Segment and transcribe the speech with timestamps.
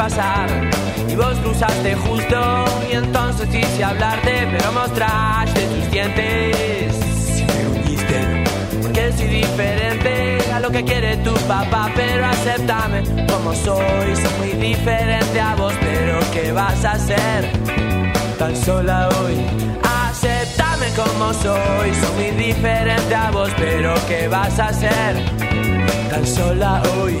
[0.00, 0.48] Pasar.
[1.10, 6.96] Y vos cruzaste justo, y entonces quise hablarte, pero mostraste tus dientes.
[7.38, 8.44] Y me uniste,
[8.80, 14.16] porque soy diferente a lo que quiere tu papá, pero acéptame como soy.
[14.16, 17.50] Soy muy diferente a vos, pero ¿qué vas a hacer?
[18.38, 19.36] tan sola hoy.
[20.08, 25.12] Aceptame como soy, soy muy diferente a vos, pero ¿qué vas a hacer?
[26.08, 27.20] Tan sola hoy.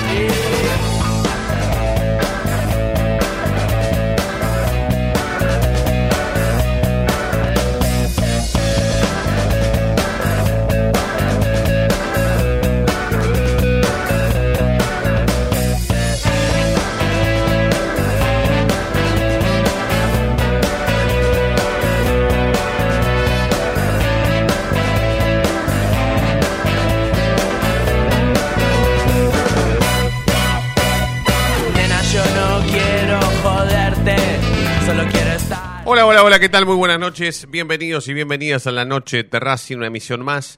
[36.03, 36.65] Hola, hola, hola, ¿qué tal?
[36.65, 37.47] Muy buenas noches.
[37.51, 40.57] Bienvenidos y bienvenidas a la noche de Racing, una emisión más,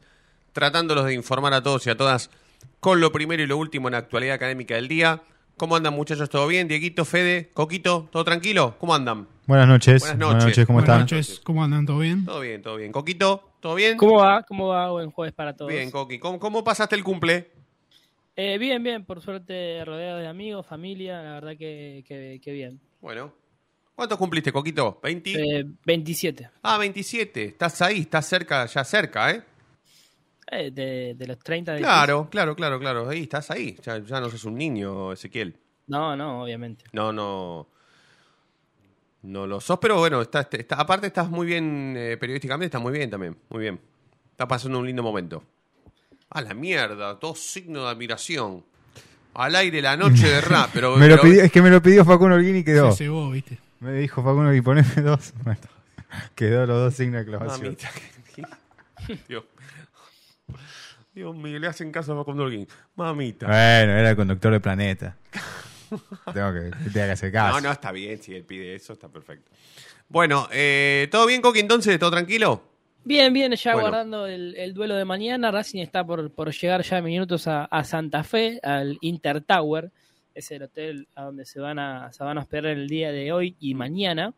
[0.53, 2.29] tratándolos de informar a todos y a todas
[2.79, 5.21] con lo primero y lo último en la actualidad académica del día.
[5.57, 6.29] ¿Cómo andan muchachos?
[6.29, 6.69] ¿Todo bien?
[6.69, 8.77] Dieguito, Fede, Coquito, ¿todo tranquilo?
[8.79, 9.27] ¿Cómo andan?
[9.45, 10.03] Buenas noches.
[10.03, 10.65] Buenas noches.
[10.65, 11.01] ¿cómo Buenas están?
[11.01, 11.85] noches, ¿cómo andan?
[11.85, 12.23] ¿Todo bien?
[12.23, 12.93] Todo bien, todo bien.
[12.93, 13.97] Coquito, ¿todo bien?
[13.97, 14.43] ¿Cómo va?
[14.43, 14.91] ¿Cómo va?
[14.91, 15.69] Buen jueves para todos.
[15.69, 16.19] Bien, Coqui.
[16.19, 17.51] ¿Cómo, cómo pasaste el cumple?
[18.37, 22.79] Eh, bien, bien, por suerte rodeado de amigos, familia, la verdad que, que, que bien.
[23.01, 23.42] Bueno.
[23.95, 24.99] ¿Cuántos cumpliste, Coquito?
[25.01, 25.21] ¿20?
[25.35, 26.49] Eh, 27.
[26.63, 27.45] Ah, 27.
[27.45, 29.43] Estás ahí, estás cerca, ya cerca, ¿eh?
[30.51, 33.07] Eh, de, de los 30 de Claro, claro, claro, claro.
[33.09, 33.77] Ahí, estás ahí.
[33.83, 35.55] Ya, ya no sos un niño, Ezequiel.
[35.87, 36.85] No, no, obviamente.
[36.91, 37.67] No, no.
[39.23, 42.91] No lo sos, pero bueno, está, está- aparte estás muy bien eh, periodísticamente, está muy
[42.91, 43.37] bien también.
[43.49, 43.79] Muy bien.
[44.31, 45.43] Está pasando un lindo momento.
[46.29, 48.65] A la mierda, dos signos de admiración.
[49.35, 50.97] Al aire la noche de rap, pero.
[50.97, 52.91] Me lo pero- pidió- es que me lo pidió Facundo Olguín y quedó.
[52.91, 53.59] Se cebó, ¿viste?
[53.83, 55.33] Me dijo Facundo Olguín, poneme dos.
[55.43, 55.59] Bueno,
[56.35, 57.75] quedó los dos signos de clavación.
[57.75, 57.91] Mamita.
[59.27, 59.43] Dios.
[61.13, 62.65] Dios mío, le hacen caso a Facundo Holguín.
[62.95, 63.45] Mamita.
[63.47, 65.17] Bueno, era el conductor de Planeta.
[66.33, 67.55] Tengo que, tengo que hacer caso.
[67.55, 69.51] No, no, está bien, si él pide eso, está perfecto.
[70.07, 71.99] Bueno, eh, ¿todo bien, Coqui, entonces?
[71.99, 72.63] ¿Todo tranquilo?
[73.03, 73.89] Bien, bien, ya Bueno.
[73.89, 75.51] guardando el, el duelo de mañana.
[75.51, 79.91] Racing está por, por llegar ya en minutos a, a Santa Fe, al Inter Tower.
[80.33, 83.55] Es el hotel a donde se van a, se van a el día de hoy
[83.59, 84.33] y mañana.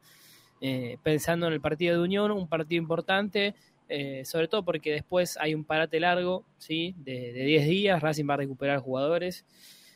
[0.62, 3.56] eh, pensando en el partido de Unión, un partido importante,
[3.90, 6.96] eh, sobre todo porque después hay un parate largo, ¿sí?
[6.98, 9.46] De, de 10 días, Racing va a recuperar jugadores.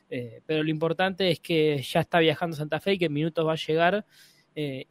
[0.09, 3.45] eh, pero lo importante es que ya está viajando Santa Fe y que en minutos
[3.47, 4.05] va a llegar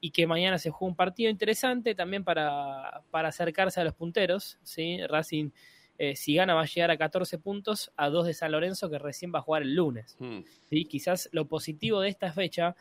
[0.00, 4.58] y que mañana se juega un partido interesante también para, para acercarse a los punteros.
[4.62, 4.98] ¿sí?
[5.06, 5.50] Racing,
[5.98, 8.98] eh, si gana, va a llegar a 14 puntos, a 2 de San Lorenzo, que
[8.98, 10.16] recién va a jugar el lunes.
[10.18, 10.40] Hmm.
[10.70, 10.84] ¿sí?
[10.84, 12.74] Quizás lo positivo de esta fecha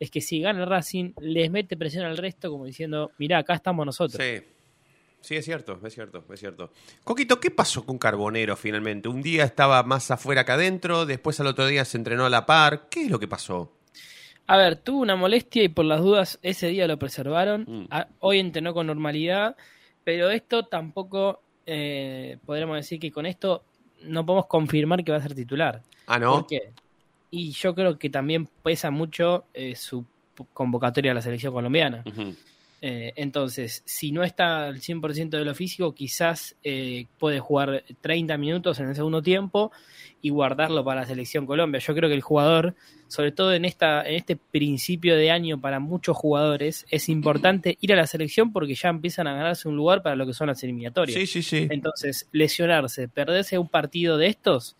[0.00, 3.54] es que si gana el Racing, les mete presión al resto, como diciendo, mirá, acá
[3.54, 4.22] estamos nosotros.
[4.22, 4.42] Sí.
[5.20, 6.70] Sí, es cierto, es cierto, es cierto.
[7.02, 9.08] Coquito, ¿qué pasó con Carbonero finalmente?
[9.08, 12.44] Un día estaba más afuera que adentro, después al otro día se entrenó a la
[12.44, 12.88] par.
[12.90, 13.72] ¿Qué es lo que pasó?
[14.46, 17.64] A ver, tuvo una molestia y por las dudas ese día lo preservaron.
[17.66, 17.86] Mm.
[17.88, 19.56] A- hoy entrenó con normalidad,
[20.04, 23.64] pero esto tampoco eh, podremos decir que con esto
[24.02, 25.82] no podemos confirmar que va a ser titular.
[26.06, 26.32] Ah, ¿no?
[26.32, 26.72] ¿Por qué?
[27.30, 30.04] Y yo creo que también pesa mucho eh, su
[30.52, 32.04] convocatoria a la selección colombiana.
[32.06, 32.34] Ujú.
[32.86, 38.36] Eh, entonces, si no está al 100% de lo físico, quizás eh, puede jugar 30
[38.36, 39.72] minutos en el segundo tiempo
[40.20, 41.80] y guardarlo para la selección Colombia.
[41.80, 42.74] Yo creo que el jugador,
[43.08, 47.94] sobre todo en, esta, en este principio de año para muchos jugadores, es importante ir
[47.94, 50.62] a la selección porque ya empiezan a ganarse un lugar para lo que son las
[50.62, 51.18] eliminatorias.
[51.18, 51.66] Sí, sí, sí.
[51.70, 54.76] Entonces, lesionarse, perderse un partido de estos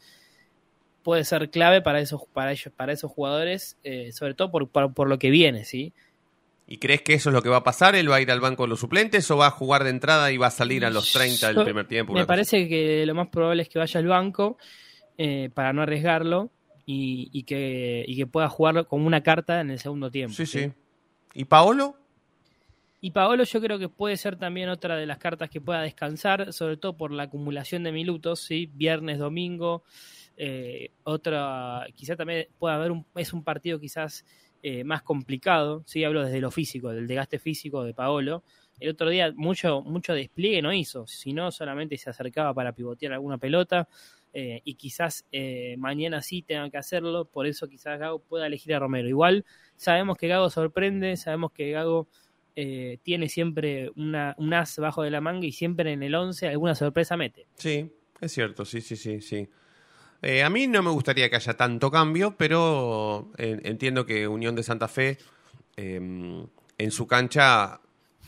[1.03, 4.93] puede ser clave para esos, para ellos, para esos jugadores, eh, sobre todo por, por,
[4.93, 5.95] por lo que viene, ¿sí?
[6.66, 7.94] ¿Y crees que eso es lo que va a pasar?
[7.94, 10.32] ¿Él va a ir al banco de los suplentes o va a jugar de entrada
[10.32, 12.14] y va a salir a los 30 del primer tiempo?
[12.14, 14.56] Me parece que lo más probable es que vaya al banco
[15.19, 16.50] eh, para no arriesgarlo
[16.87, 20.34] y, y que, y que pueda jugar como una carta en el segundo tiempo.
[20.34, 20.72] Sí, sí.
[21.34, 21.96] ¿Y Paolo?
[23.05, 26.55] Y Paolo yo creo que puede ser también otra de las cartas que pueda descansar,
[26.55, 28.70] sobre todo por la acumulación de minutos, ¿sí?
[28.72, 29.82] Viernes, domingo,
[30.38, 34.25] eh, otra, quizá también pueda haber un, es un partido quizás
[34.66, 36.05] eh, más complicado, ¿sí?
[36.05, 38.43] Hablo desde lo físico, del desgaste físico de Paolo.
[38.81, 43.37] El otro día mucho, mucho despliegue no hizo, sino solamente se acercaba para pivotear alguna
[43.37, 43.87] pelota.
[44.32, 48.75] eh, y quizás eh, mañana sí tenga que hacerlo, por eso quizás Gago pueda elegir
[48.75, 49.06] a Romero.
[49.06, 49.44] Igual
[49.76, 52.08] sabemos que Gago sorprende, sabemos que Gago
[52.56, 56.49] eh, tiene siempre una, un as bajo de la manga y siempre en el 11
[56.49, 57.46] alguna sorpresa mete.
[57.56, 59.46] Sí, es cierto, sí, sí, sí, sí.
[60.25, 64.55] Eh, a mí no me gustaría que haya tanto cambio, pero eh, entiendo que Unión
[64.55, 65.19] de Santa Fe
[65.76, 67.79] eh, en su cancha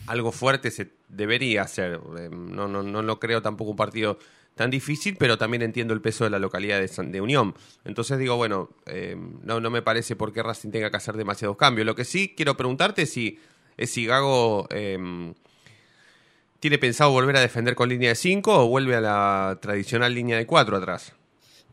[0.05, 1.99] algo fuerte se debería hacer.
[2.19, 4.19] Eh, no, no, no lo creo tampoco un partido
[4.53, 7.55] tan difícil, pero también entiendo el peso de la localidad de, San- de Unión.
[7.83, 11.57] Entonces digo, bueno, eh, no, no me parece por qué Racing tenga que hacer demasiados
[11.57, 11.85] cambios.
[11.87, 13.39] Lo que sí quiero preguntarte es si,
[13.75, 14.67] es si Gago...
[16.59, 20.37] ¿Tiene pensado volver a defender con línea de 5 o vuelve a la tradicional línea
[20.37, 21.13] de 4 atrás?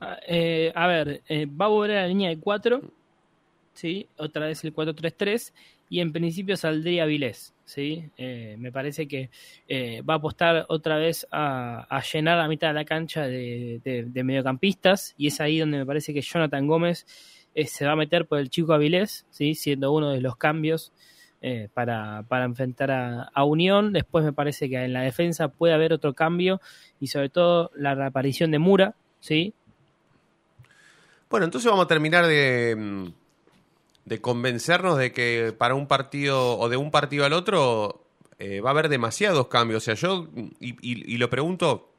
[0.01, 2.83] Ah, eh, a ver, eh, va a volver a la línea de 4,
[3.75, 4.07] ¿sí?
[4.17, 5.53] otra vez el 4-3-3,
[5.89, 7.55] y en principio saldría Vilés.
[7.65, 8.11] ¿sí?
[8.17, 9.31] Eh, me parece que
[9.69, 15.15] eh, va a apostar otra vez a, llenar la mitad de la cancha de, mediocampistas,
[15.17, 17.07] y es ahí donde me parece que Jonathan Gómez
[17.67, 19.55] se va a meter por el chico Avilés, ¿sí?
[19.55, 20.93] siendo uno de los cambios
[21.75, 23.93] para, para enfrentar a, a Unión.
[23.93, 26.61] Después me parece que en la defensa puede haber otro cambio,
[27.01, 29.55] y sobre todo la reaparición de Mura, ¿sí?
[31.35, 33.07] Bueno, entonces vamos a terminar de, mm,
[34.05, 38.05] de convencernos de que para un partido o de un partido al otro
[38.39, 39.83] eh, va a haber demasiados cambios.
[39.83, 40.29] O sea, yo,
[40.61, 41.91] y, y- y lo pregunto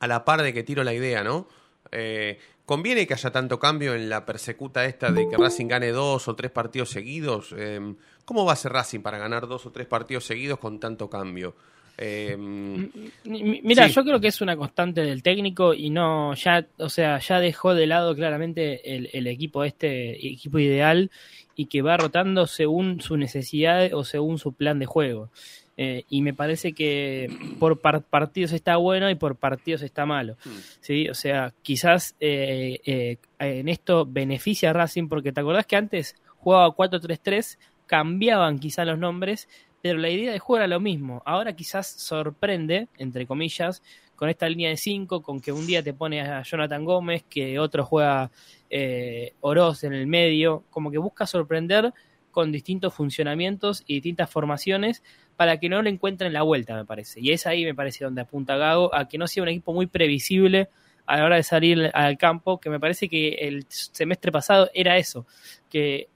[0.00, 1.48] a la par de que tiro la idea, ¿no?
[1.92, 6.28] Eh, ¿Conviene que haya tanto cambio en la persecuta esta de que Racing gane dos
[6.28, 7.54] o tres partidos seguidos?
[7.56, 7.94] Eh,
[8.26, 11.54] ¿Cómo va a ser Racing para ganar dos o tres partidos seguidos con tanto cambio?
[11.98, 13.94] Eh, Mi- mi- Mira, Sí.
[13.94, 17.74] yo creo que es una constante del técnico y no, ya, o sea, ya dejó
[17.74, 21.10] de lado claramente el, el equipo este, equipo ideal,
[21.56, 25.30] y que va rotando según su necesidad o según su plan de juego.
[25.76, 27.28] Eh, y me parece que
[27.58, 30.36] por par- partidos está bueno y por partidos está malo.
[30.80, 31.08] ¿sí?
[31.08, 36.14] O sea, quizás eh, eh, en esto beneficia a Racing, porque te acordás que antes
[36.36, 39.48] jugaba 4-3-3, cambiaban quizás los nombres,
[39.82, 41.22] pero la idea de juego era lo mismo.
[41.24, 43.82] Ahora quizás sorprende, entre comillas,
[44.16, 47.58] con esta línea de 5, con que un día te pone a Jonathan Gómez, que
[47.58, 48.30] otro juega
[48.68, 51.92] eh, Oroz en el medio, como que busca sorprender
[52.32, 55.02] con distintos funcionamientos y distintas formaciones
[55.36, 57.20] para que no le encuentren la vuelta, me parece.
[57.20, 59.86] Y es ahí, me parece, donde apunta Gago, a que no sea un equipo muy
[59.86, 60.68] previsible
[61.06, 64.98] a la hora de salir al campo, que me parece que el semestre pasado era
[64.98, 65.26] eso,
[65.70, 66.08] que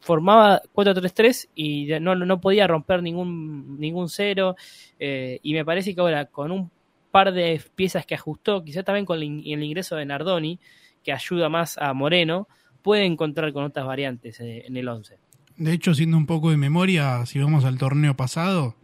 [0.00, 4.56] formaba 4-3-3 y no, no podía romper ningún, ningún cero,
[4.98, 6.70] eh, y me parece que ahora con un
[7.10, 10.58] par de piezas que ajustó, quizás también con el ingreso de Nardoni,
[11.04, 12.48] que ayuda más a Moreno,
[12.82, 15.18] puede encontrar con otras variantes eh, en el 11.
[15.56, 18.76] De hecho, siendo un poco de memoria, si vamos al torneo pasado,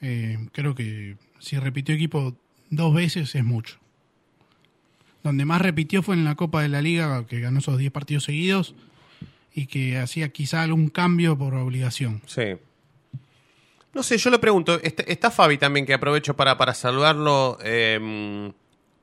[0.00, 2.36] eh, creo que si repitió equipo
[2.70, 3.78] dos veces es mucho.
[5.24, 8.24] Donde más repitió fue en la Copa de la Liga, que ganó esos 10 partidos
[8.24, 8.74] seguidos
[9.54, 12.20] y que hacía quizá algún cambio por obligación.
[12.26, 12.56] Sí.
[13.92, 18.52] No sé, yo le pregunto, está, está Fabi también, que aprovecho para, para saludarlo eh,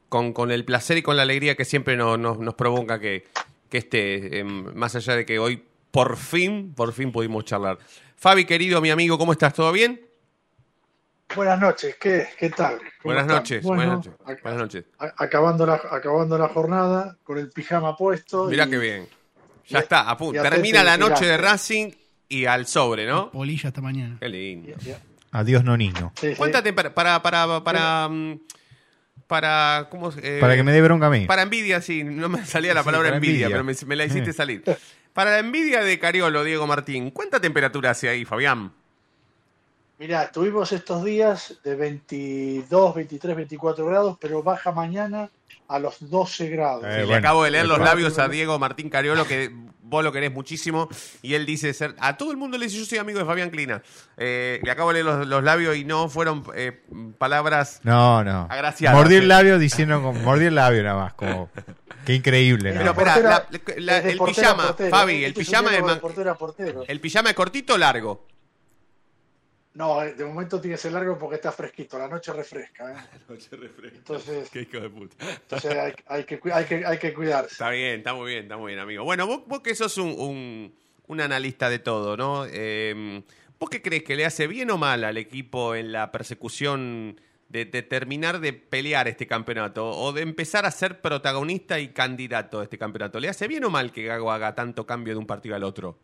[0.09, 3.25] con, con el placer y con la alegría que siempre nos, nos, nos provoca que,
[3.69, 7.77] que esté, eh, más allá de que hoy por fin, por fin pudimos charlar.
[8.17, 9.53] Fabi, querido, mi amigo, ¿cómo estás?
[9.53, 10.01] ¿Todo bien?
[11.37, 12.77] Buenas noches, ¿qué, qué tal?
[12.77, 13.37] ¿Cómo Buenas están?
[13.37, 14.41] noches, Bueno, buenas noches.
[14.43, 14.85] Buenas noches.
[15.17, 18.47] acabando, la, acabando la jornada, con el pijama puesto.
[18.47, 19.07] Mirá y- qué bien.
[19.71, 20.41] Ya y- está, a punto.
[20.41, 21.37] Termina la noche de.
[21.37, 21.91] Racing
[22.29, 23.31] y al sobre, ¿no?
[23.31, 24.17] Polilla esta mañana.
[24.19, 24.73] Qué lindo.
[25.31, 26.11] Adiós, Nonino.
[26.19, 26.35] sí, sí.
[26.35, 28.39] Cuéntate para, para, para, para, mm,
[29.27, 31.25] para, ¿cómo eh, Para que me dé bronca a mí.
[31.25, 33.49] Para envidia, sí, no me salía la Sí, palabra envidia, envidia.
[33.49, 34.37] pero me, me la hiciste Sí.
[34.37, 34.63] salir.
[35.13, 38.71] Para la envidia de Cariolo, Diego Martín, ¿cuánta temperatura hace ahí, Fabián?
[39.99, 45.29] Mirá, estuvimos estos días de 22, 23, 24 grados, pero baja mañana
[45.71, 46.83] a los 12 grados.
[46.85, 49.51] Eh, Le bueno, acabo de leer los labios a Diego Martín Cariolo, que
[49.83, 50.87] vos lo querés muchísimo,
[51.21, 51.95] y él dice ser.
[51.99, 53.81] A todo el mundo le dice: Yo soy amigo de Fabián Clina.
[54.17, 56.81] Eh, le acabo de leer los, los labios y no fueron eh,
[57.17, 57.79] palabras.
[57.83, 58.47] No, no.
[58.49, 59.27] Agraciadas, Mordí el sí.
[59.27, 61.49] labio diciendo, como, mordí el labio nada más, como,
[62.05, 62.73] qué increíble.
[62.73, 63.47] Pero espera,
[63.77, 65.83] la- el portero pijama, portero, Fabi, el pijama es.
[66.87, 68.25] ¿El pijama es cortito o largo?
[69.73, 72.91] No, de momento tiene que ser largo porque está fresquito, la noche refresca.
[72.91, 73.19] ¿eh?
[73.95, 75.15] Entonces, Qué hijo de puta.
[75.29, 77.51] entonces hay, hay que, hay, que, hay que cuidarse.
[77.53, 79.03] Está bien, está muy bien, está muy bien, amigo.
[79.05, 80.75] Bueno, vos, vos que sos un, un-
[81.07, 82.45] un analista de todo, ¿no?
[82.49, 83.23] Eh,
[83.59, 87.65] ¿Vos qué crees que le hace bien o mal al equipo en la persecución de,
[87.65, 92.63] de terminar de pelear este campeonato o de empezar a ser protagonista y candidato a
[92.63, 93.19] este campeonato?
[93.19, 95.97] ¿Le hace bien o mal que Gago haga tanto cambio de un partido al otro?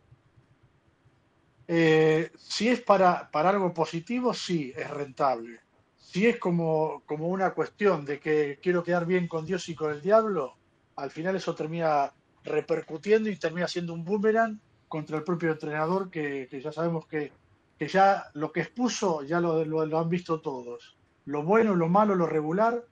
[1.70, 5.60] Eh, si es para, para algo positivo, sí, es rentable.
[5.98, 9.90] Si es como, como una cuestión de que quiero quedar bien con Dios y con
[9.92, 10.56] el diablo,
[10.96, 12.10] al final eso termina
[12.42, 14.58] repercutiendo y termina siendo un boomerang
[14.88, 17.32] contra el propio entrenador que, que ya sabemos que,
[17.78, 20.96] que ya lo que expuso ya lo, lo- lo han visto todos.
[21.26, 22.82] Lo bueno, lo malo, lo regular.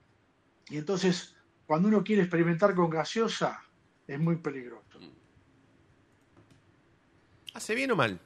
[0.68, 1.35] Y entonces,
[1.66, 3.59] cuando uno quiere experimentar con gaseosa,
[4.06, 4.99] es muy peligroso.
[7.54, 8.21] ¿Hace bien o mal?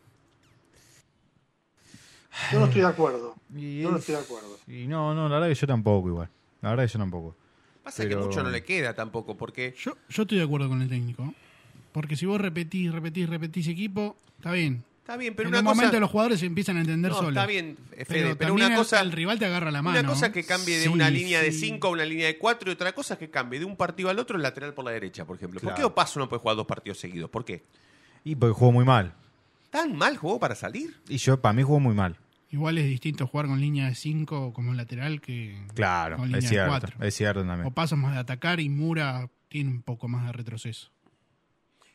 [2.53, 3.35] Yo no estoy de acuerdo.
[3.55, 4.59] Y, Yo no estoy de acuerdo.
[4.67, 6.29] y no, no, la verdad que yo tampoco igual.
[6.63, 7.37] La verdad que yo tampoco.
[7.83, 10.89] Pasa que mucho no le queda tampoco, porque Yo, yo estoy de acuerdo con el
[10.89, 11.35] técnico.
[11.93, 14.85] Porque si vos repetís, repetís, repetís equipo, está bien.
[15.01, 15.75] está bien, pero en un cosa...
[15.75, 17.31] momento los jugadores se empiezan a entender No, solos.
[17.33, 19.01] está bien, Fede, Pero, una cosa...
[19.01, 19.99] el rival te agarra la mano.
[19.99, 21.67] Una cosa es que cambie de Sí, una línea de sí.
[21.71, 24.09] 5 a una línea de 4 y otra cosa es que cambie de un partido
[24.09, 25.59] al otro el lateral por la derecha, por ejemplo.
[25.61, 25.83] ¿Por qué.
[25.83, 27.29] Opaso no puede jugar dos partidos seguidos?
[27.29, 27.65] ¿Por qué?
[28.23, 29.15] Y porque jugó muy mal.
[29.71, 30.97] ¿Tan mal jugó para salir?
[31.09, 32.17] Y yo, para mí jugó muy mal.
[32.51, 36.45] Igual es distinto jugar con línea de 5 como lateral que Claro, con línea es
[36.45, 36.71] de cierto.
[36.71, 37.05] 4.
[37.05, 37.67] Es cierto también.
[37.67, 40.91] O pasos más de atacar y Mura tiene un poco más de retroceso.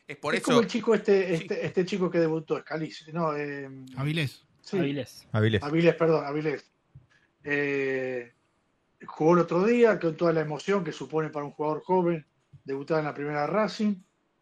[0.07, 0.51] Es por es eso...
[0.51, 4.45] como el chico este, este, este chico que debutó, Scalise, no, eh, Avilés.
[4.61, 5.27] sí, Avilés.
[5.31, 5.63] Avilés.
[5.63, 6.71] Avilés, perdón, Avilés.
[7.43, 8.33] Eh,
[9.05, 12.25] jugó el otro día con toda la emoción que supone para un jugador joven
[12.63, 13.95] debutar en la primera Racing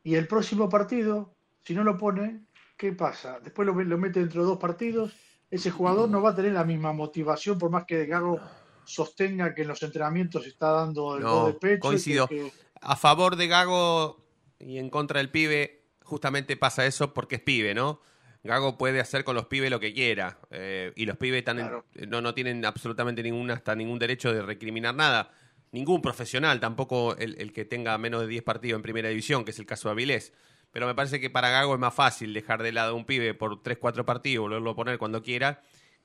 [0.04, 2.42] y el próximo partido, si no lo pone,
[2.78, 3.40] ¿qué pasa?
[3.40, 5.14] Después lo, lo mete dentro de dos partidos,
[5.56, 8.40] ese jugador no va a tener la misma motivación por más que Gago
[8.86, 11.76] sostenga que en los entrenamientos está dando el No, gol de pecho.
[11.76, 12.28] que- coincido.
[12.28, 14.26] que- A favor de Gago
[14.60, 18.02] y en contra del pibe, justamente pasa eso porque es pibe, ¿no?
[18.44, 20.38] Gago puede hacer con los pibes lo que quiera.
[20.52, 24.42] eh, y los pibes están en- no, no tienen absolutamente ningún, hasta ningún derecho de
[24.42, 25.32] recriminar nada.
[25.72, 29.52] Ningún profesional, tampoco el, el que tenga menos de 10 partidos en primera división, que
[29.52, 30.34] es el caso de Avilés.
[30.74, 33.34] Pero me parece que para Gago es más fácil dejar de lado a un pibe
[33.36, 35.62] por 3, 4 partidos, volverlo a poner cuando quiera,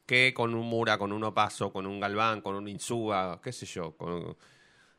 [0.06, 3.66] que con un Mura, con un Opaso, con un Galván, con un Insúa, qué sé
[3.66, 3.92] yo.
[3.96, 4.36] con-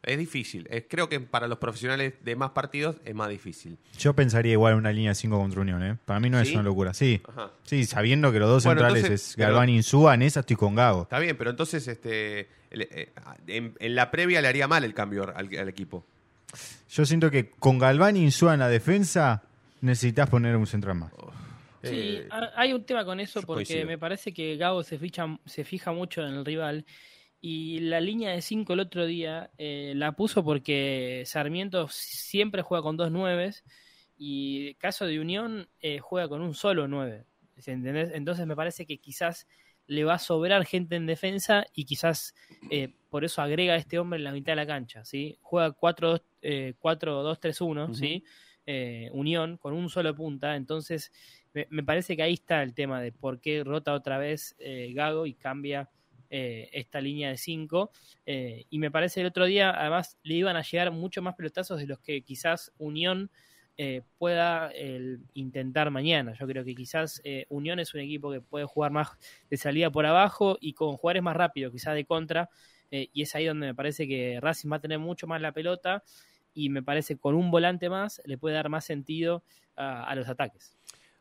[0.02, 0.66] Es difícil.
[0.72, 3.78] Es- creo que para los profesionales de más partidos es más difícil.
[3.98, 5.98] Yo pensaría igual en una línea 5 contra Unión, ¿eh?
[6.06, 6.48] Para mí no ¿Sí?
[6.50, 6.94] es una locura.
[6.94, 7.22] Sí.
[7.28, 7.52] Ajá.
[7.64, 10.40] Sí, sabiendo que los dos Bueno, centrales entonces, es Galván pero- y Insúa, en esa
[10.40, 11.02] estoy con Gago.
[11.04, 13.12] Está bien, pero entonces este, eh,
[13.48, 16.06] en, en la previa le haría mal el cambio al, al equipo.
[16.90, 19.44] Yo siento que con Galván y Insúa en la defensa
[19.82, 21.12] necesitas poner un central más.
[21.82, 23.86] Sí, Eh, ha- hay un tema con eso porque coincido.
[23.88, 26.86] me parece que Gago se, ficha, se fija mucho en el rival
[27.42, 32.82] y la línea de 5 el otro día eh, la puso porque Sarmiento siempre juega
[32.84, 33.64] con dos nueves
[34.18, 37.26] y caso de Unión eh, juega con un solo nueve.
[37.66, 38.12] ¿entendés?
[38.14, 39.48] Entonces me parece que quizás
[39.88, 42.36] le va a sobrar gente en defensa y quizás
[42.70, 45.06] eh, por eso agrega a este hombre en la mitad de la cancha.
[45.06, 45.38] ¿sí?
[45.42, 48.24] Juega 4-2-3-1, eh, 4-2-3-1, ¿sí?
[48.72, 51.12] Eh, Unión con un solo punta, entonces
[51.54, 55.26] me, parece que ahí está el tema de por qué rota otra vez eh, Gago
[55.26, 55.90] y cambia
[56.30, 57.90] eh, esta línea de 5.
[58.26, 61.88] y me parece el otro día, además, le iban a llegar mucho más pelotazos de
[61.88, 63.32] los que quizás Unión
[63.82, 64.72] eh, pueda
[65.34, 66.34] intentar mañana.
[66.38, 69.08] Yo creo que quizás eh, Unión es un equipo que puede jugar más
[69.50, 72.50] de salida por abajo y con jugadores más rápidos, quizás de contra.
[72.92, 75.54] eh, y es ahí donde me parece que Racing va a tener mucho más la
[75.54, 76.04] pelota
[76.66, 79.44] y me parece que con un volante más le puede dar más sentido
[79.76, 80.76] a, a los ataques.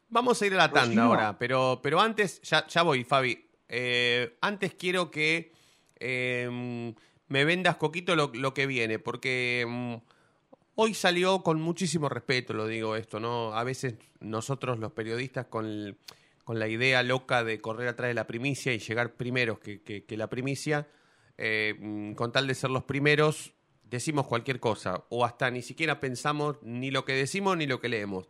[0.09, 1.03] Vamos a ir a la tanda Rocío.
[1.03, 3.47] ahora, pero, pero antes, ya, ya voy, Fabi.
[3.69, 5.53] Eh, antes quiero que
[6.01, 6.95] eh,
[7.29, 9.95] me vendas coquito lo, lo que viene, porque mm,
[10.77, 13.53] hoy salió con muchísimo respeto, lo digo esto, ¿no?
[13.55, 15.97] A veces nosotros los periodistas con, el-
[16.45, 20.05] con la idea loca de correr atrás de la primicia y llegar primeros que, que-
[20.05, 20.89] que la primicia,
[21.37, 23.53] eh, con tal de ser los primeros,
[23.91, 27.89] decimos cualquier cosa, o hasta ni siquiera pensamos ni lo que decimos ni lo que
[27.89, 28.27] leemos.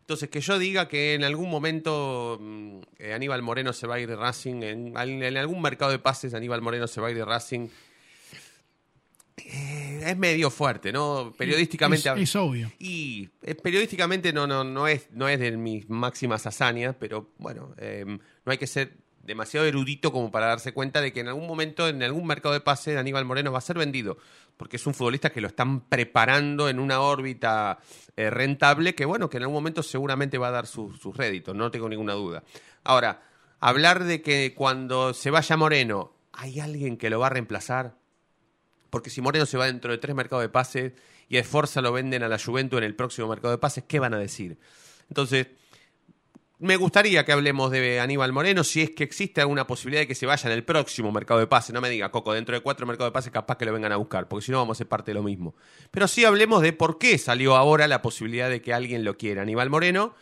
[0.00, 4.00] Entonces, que yo diga que en algún momento mm, eh, Aníbal Moreno se va a
[4.00, 7.16] ir de Racing, en, en algún mercado de pases Aníbal Moreno se va a ir
[7.16, 7.68] de Racing,
[9.36, 11.34] eh, es medio fuerte, ¿no?
[11.36, 12.08] Periodísticamente.
[12.10, 12.72] Es, es obvio.
[12.78, 17.74] Y eh, periodísticamente no, no, no, es, no es de mis máximas hazañas, pero bueno,
[17.78, 18.96] eh, no hay que ser
[19.26, 22.60] demasiado erudito como para darse cuenta de que en algún momento, en algún mercado de
[22.60, 24.16] pase, Aníbal Moreno va a ser vendido,
[24.56, 27.78] porque es un futbolista que lo están preparando en una órbita
[28.16, 31.54] eh, rentable que, bueno, que en algún momento seguramente va a dar sus sus réditos,
[31.54, 32.44] no tengo ninguna duda.
[32.84, 33.22] Ahora,
[33.60, 37.96] hablar de que cuando se vaya Moreno, hay alguien que lo va a reemplazar,
[38.90, 40.92] porque si Moreno se va dentro de tres mercados de pases
[41.28, 43.98] y a Esforza lo venden a la Juventus en el próximo mercado de pases, ¿qué
[43.98, 44.58] van a decir?
[45.08, 45.48] Entonces,
[46.58, 50.14] me gustaría que hablemos de Aníbal Moreno, si es que existe alguna posibilidad de que
[50.14, 51.74] se vaya en el próximo mercado de pases.
[51.74, 53.96] No me diga, Coco, dentro de cuatro mercados de pases capaz que lo vengan a
[53.96, 55.54] buscar, porque si no vamos a ser parte de lo mismo.
[55.90, 59.42] Pero sí hablemos de por qué salió ahora la posibilidad de que alguien lo quiera.
[59.42, 60.14] Aníbal Moreno.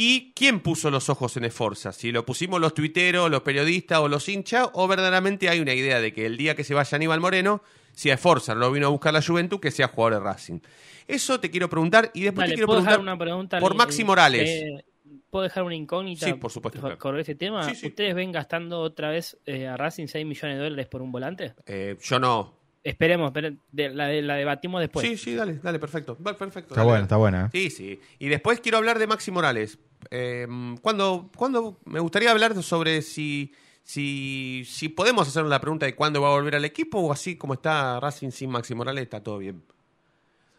[0.00, 1.92] ¿Y quién puso los ojos en Esforza?
[1.92, 6.00] Si lo pusimos los tuiteros, los periodistas o los hinchas, o verdaderamente hay una idea
[6.00, 7.62] de que el día que se vaya Aníbal Moreno,
[7.94, 10.60] si a Esforza lo vino a buscar la Juventus, que sea jugador de Racing.
[11.08, 13.58] Eso te quiero preguntar y después Dale, te quiero ¿puedo preguntar una pregunta?
[13.58, 14.48] por Maxi Morales.
[14.48, 14.84] eh,
[15.30, 16.26] ¿Puedo dejar una incógnita?
[16.26, 16.98] Sí, por supuesto, claro.
[16.98, 17.62] Con ese tema.
[17.64, 17.86] Sí, sí.
[17.88, 21.54] ¿Ustedes ven gastando otra vez eh, a Racing 6 millones de dólares por un volante?
[21.66, 22.54] Eh, yo no.
[22.84, 23.56] Esperemos, de-
[23.90, 25.06] la, de- la debatimos después.
[25.06, 26.16] Sí, sí, dale, dale, perfecto.
[26.16, 26.58] Perfecto.
[26.60, 26.84] Está dale.
[26.88, 27.44] buena, está buena.
[27.46, 27.48] ¿eh?
[27.52, 28.00] Sí, sí.
[28.18, 29.78] Y después quiero hablar de Maxi Morales.
[30.10, 30.46] Eh,
[30.80, 36.22] ¿cuándo, cuándo- me gustaría hablar sobre si, si, si podemos hacer la pregunta de cuándo
[36.22, 39.38] va a volver al equipo o así como está Racing sin Maxi Morales, está todo
[39.38, 39.62] bien.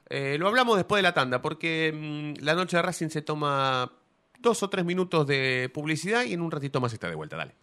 [0.10, 1.94] Eh, lo hablamos después de la tanda, porque
[2.40, 3.92] mm, la noche de Racing se toma
[4.40, 7.38] dos o tres minutos de publicidad y en un ratito más está de vuelta.
[7.38, 7.56] Dale.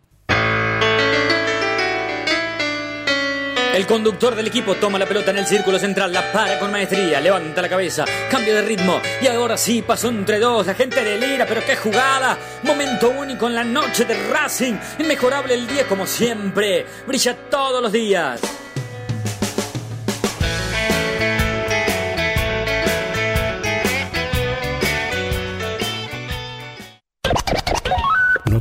[3.77, 7.21] El conductor del equipo toma la pelota en el círculo central, la para con maestría,
[7.21, 11.45] levanta la cabeza, cambio de ritmo y ahora sí pasó entre dos, la gente delira,
[11.47, 16.87] pero qué jugada, momento único en la noche de Racing, inmejorable el día como siempre,
[17.07, 18.41] brilla todos los días.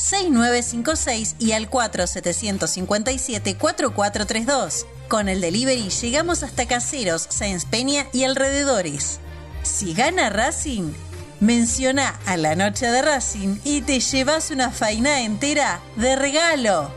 [0.00, 4.86] 6956 y al 4757 4432.
[5.08, 9.20] Con el delivery llegamos hasta Caseros, Sáenz Peña y alrededores.
[9.62, 10.92] Si gana Racing,
[11.40, 16.92] menciona a la noche de Racing y te llevas una faina entera de regalo.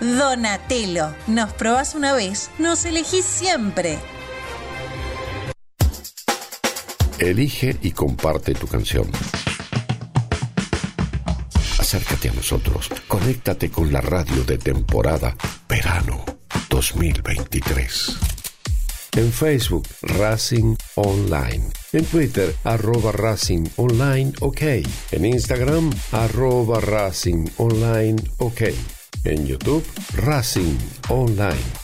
[0.00, 3.98] Donatello, nos probás una vez, nos elegís siempre.
[7.18, 9.08] Elige y comparte tu canción.
[11.84, 12.88] Acércate a nosotros.
[13.06, 15.36] Conéctate con la radio de temporada
[15.68, 16.24] Verano
[16.70, 18.16] 2023.
[19.16, 21.68] En Facebook, Racing Online.
[21.92, 24.62] En Twitter, arroba Racing Online OK.
[25.12, 28.62] En Instagram, arroba Racing Online OK.
[29.24, 29.84] En YouTube,
[30.16, 30.78] Racing
[31.10, 31.83] Online.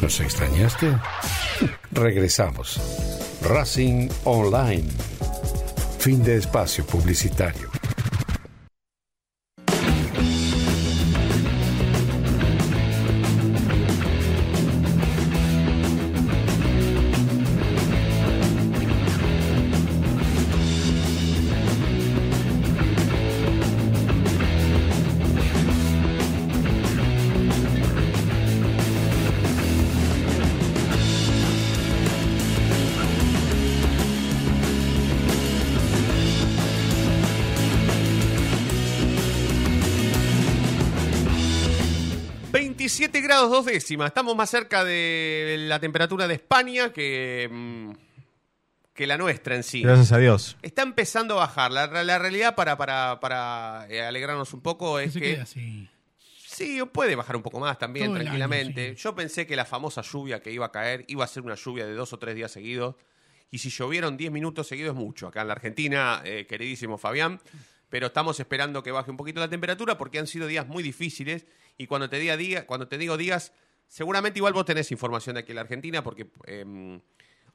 [0.00, 0.96] ¿Nos extrañaste?
[1.92, 2.80] Regresamos.
[3.42, 4.88] Racing Online.
[5.98, 7.79] Fin de espacio publicitario.
[42.98, 44.08] Grados dos décimas.
[44.08, 47.90] Estamos más cerca de la temperatura de España que, mm,
[48.94, 49.82] que la nuestra en sí.
[49.82, 50.56] Gracias a Dios.
[50.62, 51.70] Está empezando a bajar.
[51.72, 55.34] La, la realidad, para, para, para eh, alegrarnos un poco, es Se que...
[55.34, 55.88] queda así.
[56.46, 58.88] Sí, puede bajar un poco más también, Todo tranquilamente.
[58.88, 59.02] año, sí.
[59.02, 61.86] Yo pensé que la famosa lluvia que iba a caer iba a ser una lluvia
[61.86, 62.96] de dos o tres días seguidos.
[63.52, 65.26] Y si llovieron 10 minutos seguidos es mucho.
[65.28, 67.40] Acá en la Argentina, eh, queridísimo Fabián.
[67.88, 71.46] Pero estamos esperando que baje un poquito la temperatura porque han sido días muy difíciles.
[71.80, 73.52] Y cuando te, diga, día, cuando te digo días,
[73.88, 77.00] seguramente igual vos tenés información de aquí en la Argentina porque eh,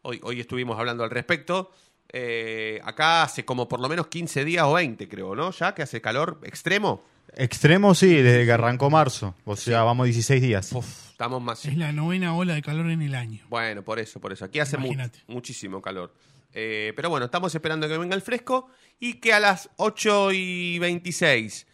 [0.02, 1.72] hoy, hoy estuvimos hablando al respecto.
[2.12, 5.52] Eh, acá hace como por lo menos 15 días o 20, creo, ¿no?
[5.52, 7.04] Ya que hace calor extremo.
[7.36, 9.36] Extremo sí, desde que arrancó marzo.
[9.46, 10.72] O sea, vamos 16 días.
[11.12, 11.64] Estamos más.
[11.66, 13.44] Es la novena ola de calor en el año.
[13.50, 14.46] Bueno, por eso, por eso.
[14.46, 14.94] Aquí hace mu-
[15.28, 16.14] muchísimo calor.
[16.54, 20.80] Eh, pero bueno, estamos esperando que venga el fresco y que a las 8 y
[20.80, 21.68] 26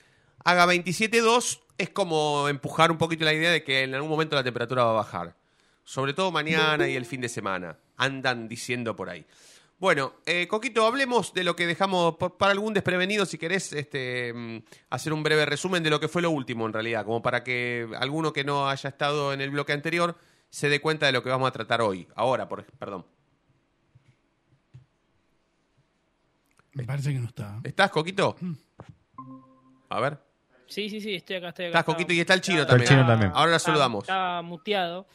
[0.43, 4.43] haga 27.2 es como empujar un poquito la idea de que en algún momento la
[4.43, 5.35] temperatura va a bajar.
[5.83, 7.77] Sobre todo mañana y el fin de semana.
[7.97, 9.25] Andan diciendo por ahí.
[9.79, 14.31] Bueno, eh, Coquito, hablemos de lo que dejamos por- para algún desprevenido, si querés este,
[14.31, 14.57] mm,
[14.91, 17.89] hacer un breve resumen de lo que fue lo último en realidad, como para que
[17.99, 20.15] alguno que no haya estado en el bloque anterior
[20.51, 22.07] se dé cuenta de lo que vamos a tratar hoy.
[22.15, 23.05] Ahora, por, perdón.
[26.73, 27.59] Me parece que no está.
[27.63, 28.37] ¿Estás, Coquito?
[29.89, 30.19] A ver.
[30.71, 31.79] Sí, sí, sí, estoy acá, estoy acá.
[31.79, 32.89] Estás, Coquito, y está el chino Está el también.
[32.99, 33.31] chino también.
[33.35, 34.03] Ahora lo saludamos.
[34.05, 35.05] Estaba muteado.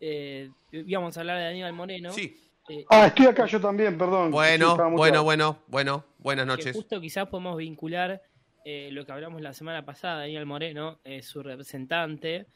[0.00, 2.12] Eh, íbamos a hablar de Aníbal Moreno.
[2.12, 2.40] Sí.
[2.68, 4.30] Eh, Ah, estoy acá yo también, perdón.
[4.30, 6.04] Bueno, bueno, bueno, bueno.
[6.18, 6.76] Buenas que noches.
[6.76, 8.22] justo quizás podemos vincular
[8.64, 12.46] eh, lo que hablamos la semana pasada, Daniel Moreno, eh, su representante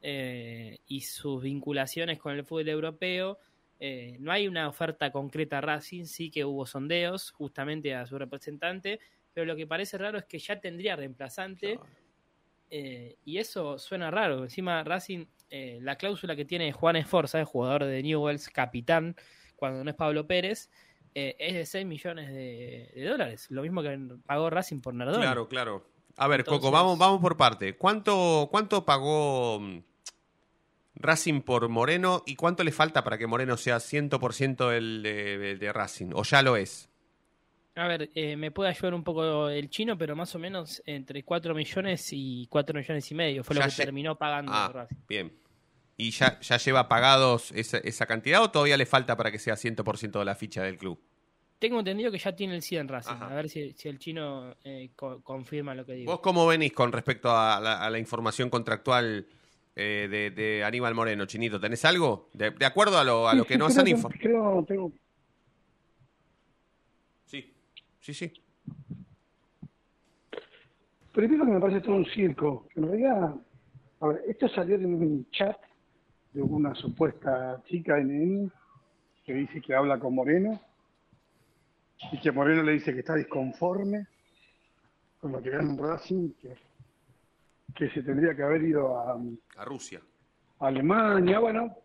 [0.00, 3.38] eh, y sus vinculaciones con el fútbol europeo.
[3.80, 8.18] Eh, no hay una oferta concreta a Racing, sí que hubo sondeos justamente a su
[8.18, 8.98] representante,
[9.34, 11.78] pero lo que parece raro es que ya tendría reemplazante
[12.70, 14.44] eh, y eso suena raro.
[14.44, 19.16] Encima Racing, eh, la cláusula que tiene Juan Esforza, el jugador de Newells, capitán,
[19.56, 20.70] cuando no es Pablo Pérez,
[21.14, 23.46] eh, es de 6 millones de, de dólares.
[23.50, 25.22] Lo mismo que pagó Racing por Nardoni.
[25.22, 25.84] Claro, claro.
[26.16, 27.76] A ver, Coco, Entonces- vamos, vamos por parte.
[27.76, 29.78] ¿Cuánto, ¿Cuánto pagó mm,
[30.96, 35.58] Racing por Moreno y cuánto le falta para que Moreno sea 100% el de, el
[35.58, 36.10] de Racing?
[36.14, 36.87] ¿O ya lo es?
[37.78, 41.22] A ver, eh, me puede ayudar un poco el chino, pero más o menos entre
[41.22, 44.96] 4 millones y 4 millones y medio fue lo que lle- terminó pagando Ah, Racing.
[45.08, 45.32] bien.
[45.96, 49.54] ¿Y ya, ya lleva pagados esa, esa cantidad o todavía le falta para que sea
[49.56, 51.00] 100% de la ficha del club?
[51.60, 53.12] Tengo entendido que ya tiene el 100 Racing.
[53.12, 53.30] Ajá.
[53.30, 56.10] A ver si, si el chino eh, co- confirma lo que digo.
[56.10, 59.26] ¿Vos cómo venís con respecto a la, a la información contractual
[59.76, 61.60] eh, de, de Aníbal Moreno, Chinito?
[61.60, 62.28] ¿Tenés algo?
[62.32, 64.64] De, de acuerdo a lo, a lo que sí, nos han informado.
[64.64, 64.92] Tengo,
[67.26, 67.52] Sí,
[68.08, 68.32] sí, sí.
[71.12, 72.66] Primero que me parece todo un circo.
[72.72, 73.34] que En realidad,
[74.00, 75.56] a ver, esto salió de un chat
[76.32, 78.50] de una supuesta chica en
[79.24, 80.60] que dice que habla con Moreno
[82.12, 84.06] y que Moreno le dice que está disconforme
[85.20, 86.54] con lo que gana en Racing, que,
[87.74, 89.20] que se tendría que haber ido a,
[89.56, 90.00] A Rusia.
[90.60, 91.76] Alemania, bueno,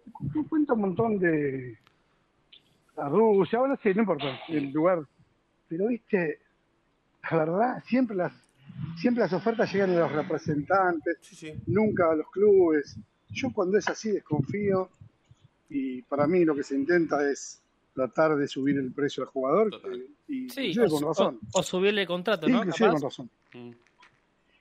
[0.50, 1.78] cuenta un montón de
[2.96, 5.04] a Rusia, bueno, sí, no importa el lugar,
[5.68, 6.40] pero viste,
[7.32, 8.34] la verdad, siempre las
[8.98, 11.54] siempre las ofertas llegan a los representantes, Sí, sí.
[11.68, 12.98] nunca a los clubes.
[13.30, 14.90] Yo cuando es así desconfío
[15.70, 17.62] y para mí lo que se intenta es
[17.94, 21.40] tratar de subir el precio al jugador que- y Sí, o, con razón.
[21.54, 22.58] o- o subirle el contrato, ¿no?
[22.60, 23.30] Inclusive con razón.
[23.54, 23.72] Mm.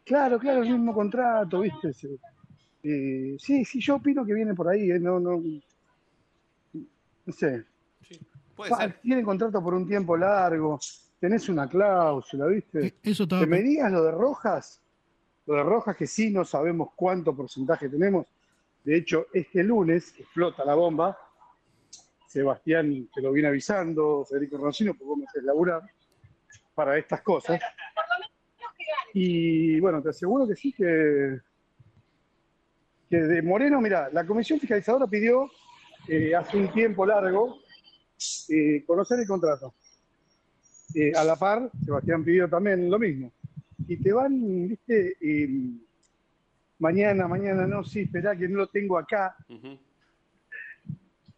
[0.04, 1.92] Claro, claro, el mismo contrato, ¿viste?
[2.82, 4.98] Eh, sí, sí, yo opino que viene por ahí, ¿eh?
[4.98, 5.40] no, no,
[7.24, 7.64] no sé.
[8.08, 8.18] Sí.
[8.56, 9.00] Puede ser.
[9.00, 10.78] Tiene contrato por un tiempo largo,
[11.18, 12.86] tenés una cláusula, ¿viste?
[12.86, 14.82] Eh, Eso Que me digas lo de Rojas,
[15.46, 18.26] lo de Rojas que sí no sabemos cuánto porcentaje tenemos.
[18.84, 21.16] De hecho, este lunes explota la bomba.
[22.26, 25.82] Sebastián te lo viene avisando, Federico Roncino, porque vos me haces laburar
[26.74, 27.60] para estas cosas.
[29.14, 31.38] Y bueno, te aseguro que sí que,
[33.08, 35.50] que de Moreno, mira, la comisión fiscalizadora pidió
[36.08, 37.61] eh, hace un tiempo largo
[38.48, 39.74] eh, conocer el contrato.
[40.94, 43.32] Eh, a la par, Sebastián pidió también lo mismo.
[43.86, 45.48] Y te van, viste, Eh,
[46.78, 49.36] mañana, mañana, no, sí, esperá que no lo tengo acá.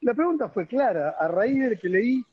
[0.01, 2.25] La pregunta fue clara, a raíz de que leí,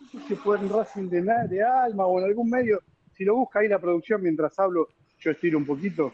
[0.00, 2.80] no sé si fue en Racing de, Alma o en algún medio,
[3.16, 6.12] si lo busca ahí la producción mientras hablo, yo estiro un poquito,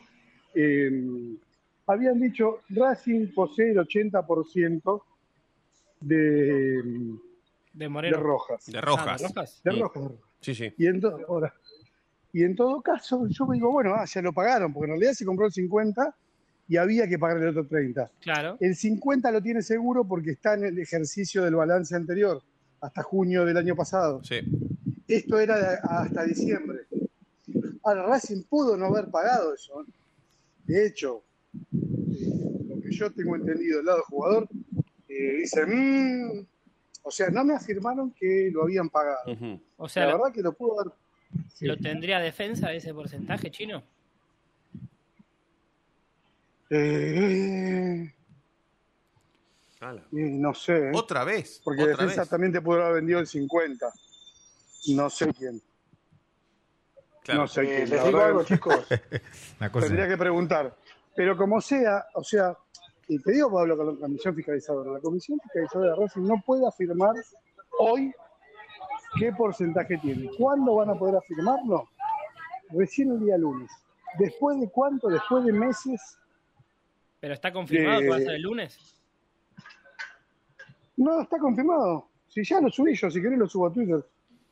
[0.55, 1.37] eh,
[1.87, 5.03] habían dicho, Racing posee el 80%
[6.01, 6.83] de,
[7.75, 8.17] De de Moreno.
[8.19, 8.65] Rojas.
[8.67, 9.21] De Ah, rojas.
[9.21, 9.61] ¿de Rojas?
[9.63, 9.71] De.
[9.73, 10.19] Rojas, de Rojas.
[10.41, 10.75] Sí, sí.
[10.79, 11.55] Y en, ahora,
[12.33, 15.13] y en todo caso, yo me digo, bueno, ah, ya lo pagaron, porque en realidad
[15.13, 16.15] se compró el 50
[16.69, 18.11] y había que pagar el otro 30.
[18.21, 18.57] Claro.
[18.61, 22.43] El 50 lo tiene seguro porque está en el ejercicio del balance anterior,
[22.81, 24.23] hasta junio del año pasado.
[24.25, 24.37] Sí.
[25.09, 26.81] Esto era de- hasta diciembre.
[27.83, 29.83] Ahora, Racing pudo no haber pagado eso.
[29.83, 29.85] ¿eh?
[30.67, 31.23] De hecho,
[31.55, 34.49] eh, lo que yo tengo entendido del lado del jugador,
[35.09, 36.47] eh, dice, "Mm",
[37.07, 39.21] o sea, no me afirmaron que lo habían pagado.
[39.77, 40.93] O sea, la lo, verdad que lo pudo haber.
[41.55, 41.67] sí.
[41.67, 43.83] lo tendría defensa ese porcentaje chino.
[46.71, 48.13] Eh,
[50.11, 50.89] no sé.
[50.89, 50.93] ¿eh?
[50.95, 51.61] Otra vez.
[51.63, 52.31] Porque otra Defensa vez.
[52.31, 53.87] también te pudo haber vendido el 50.
[54.89, 55.61] No sé quién.
[57.23, 57.43] Claro.
[57.43, 57.91] No sé Eh, quién.
[57.91, 58.87] les digo algo, chicos.
[59.61, 59.87] Una cosa.
[59.87, 60.75] Tendría que preguntar.
[61.15, 62.57] Pero como sea, o sea,
[63.09, 66.67] y te digo, Pablo, con la comisión fiscalizadora, la comisión fiscalizadora de Racing no puede
[66.67, 67.15] afirmar
[67.79, 68.13] hoy
[69.19, 70.31] qué porcentaje tiene.
[70.39, 71.89] ¿Cuándo van a poder afirmarlo?
[72.71, 73.71] Recién el día lunes.
[74.19, 75.09] ¿Después de cuánto?
[75.09, 76.19] Después de meses.
[77.21, 78.79] Pero está confirmado que va a ser el lunes.
[80.97, 82.09] No, está confirmado.
[82.29, 84.05] Si ya lo subí yo, si querés lo subo a Twitter.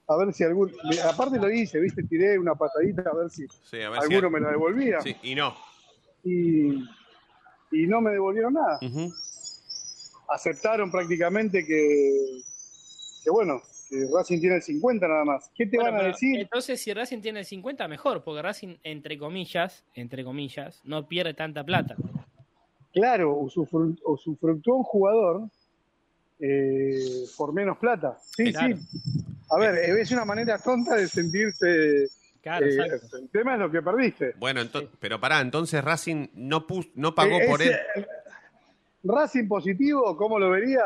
[0.09, 0.73] A ver si algún.
[1.05, 4.31] Aparte lo hice, viste, tiré una patadita a ver si Sí, a ver si- alguno
[4.31, 5.01] me la devolvía.
[5.01, 5.55] Sí, y no.
[6.25, 6.85] Y,
[7.73, 8.79] y no me devolvieron nada.
[10.29, 12.41] Aceptaron prácticamente que,
[13.25, 15.51] que bueno, que Racing tiene el 50 nada más.
[15.55, 16.39] ¿Qué te Bueno, van a decir?
[16.41, 21.35] Entonces, si Racing tiene el 50, mejor, porque Racing, entre comillas, entre comillas, no pierde
[21.35, 21.97] tanta plata.
[22.95, 25.43] Claro, usufru- usufructuó un jugador
[26.41, 28.19] eh, por menos plata.
[28.37, 28.77] Sí, Claro.
[28.77, 28.83] sí.
[29.51, 32.09] A ver, es una manera tonta de sentirse.
[32.43, 32.77] Claro, eh,
[33.21, 34.35] el tema es lo que perdiste.
[34.37, 38.07] Bueno, ento- pero pará, entonces Racing no pus- no pagó Eh, por ese- él.
[39.05, 40.83] Racing positivo, ¿cómo lo vería?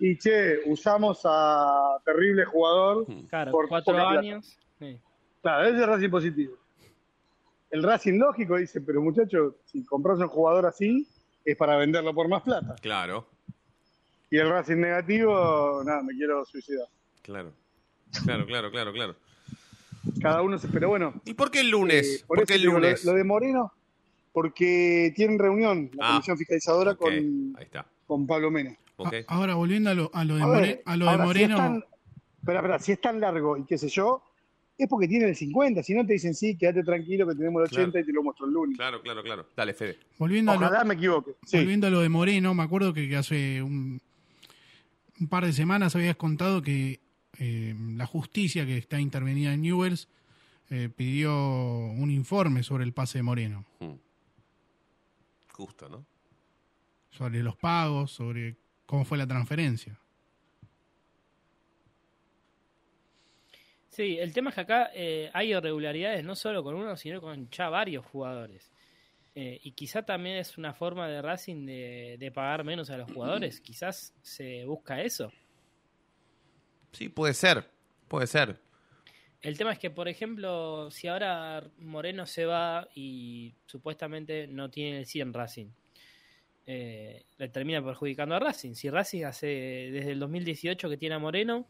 [0.00, 3.06] Y che, usamos a terrible jugador.
[3.28, 4.58] Claro, por cuatro años.
[4.78, 4.98] sí.
[5.42, 6.56] Claro, ese es Racing positivo.
[7.70, 11.06] El Racing lógico dice, pero muchachos, si compras un jugador así,
[11.44, 12.74] es para venderlo por más plata.
[12.80, 13.26] Claro,
[14.30, 16.88] Y el Racing negativo, nada, me quiero suicidar.
[17.22, 17.52] claro.
[18.24, 19.16] Claro, claro, claro, claro.
[20.24, 20.68] Cada uno se...
[20.68, 22.20] Pero bueno, ¿Y por qué el lunes?
[22.22, 23.04] eh, ¿Por, qué el digo, lunes?
[23.04, 23.72] Lo, de Moreno,
[24.32, 27.86] porque tienen reunión, la Ah, comisión fiscalizadora con, Ahí está.
[28.06, 28.74] con Pablo Mena.
[28.96, 29.12] Ok.
[29.28, 31.24] A- ahora, volviendo a lo, a lo de, A More- ver, a lo de ahora,
[31.24, 31.56] Moreno.
[31.56, 31.84] Si es, tan,
[32.40, 34.22] espera, espera, si es tan largo y qué sé yo,
[34.78, 35.82] es porque tienen el 50.
[35.82, 38.02] Si no te dicen, sí, quédate tranquilo que tenemos el 80 Claro.
[38.02, 38.76] y te lo muestro el lunes.
[38.76, 39.46] Claro, claro, claro.
[39.56, 39.98] Dale, Fede.
[40.18, 41.32] volviendo a lo, Ojalá me equivoque.
[41.44, 41.58] Sí.
[41.58, 44.00] Volviendo a lo de Moreno, me acuerdo que, que hace un,
[45.20, 46.98] un par de semanas habías contado que
[47.38, 50.08] eh, la justicia que está intervenida en Newells
[50.70, 53.94] eh, pidió un informe sobre el pase de Moreno, Mm.
[55.52, 56.04] Justo, ¿no?
[57.10, 59.96] sobre los pagos, sobre cómo fue la transferencia.
[63.88, 67.48] Sí, el tema es que acá eh, hay irregularidades no solo con uno, sino con
[67.50, 68.72] ya varios jugadores.
[69.36, 73.10] Eh, y quizá también es una forma de Racing de, de pagar menos a los
[73.12, 73.60] jugadores.
[73.60, 75.32] Quizás se busca eso.
[76.94, 77.68] Sí, puede ser.
[78.08, 78.58] Puede ser.
[79.42, 85.00] El tema es que, por ejemplo, si ahora Moreno se va y supuestamente no tiene
[85.00, 85.66] el 100 Racing,
[86.66, 88.72] eh, le termina perjudicando a Racing.
[88.72, 89.46] Si Racing hace
[89.92, 91.66] desde el 2018 que tiene a Moreno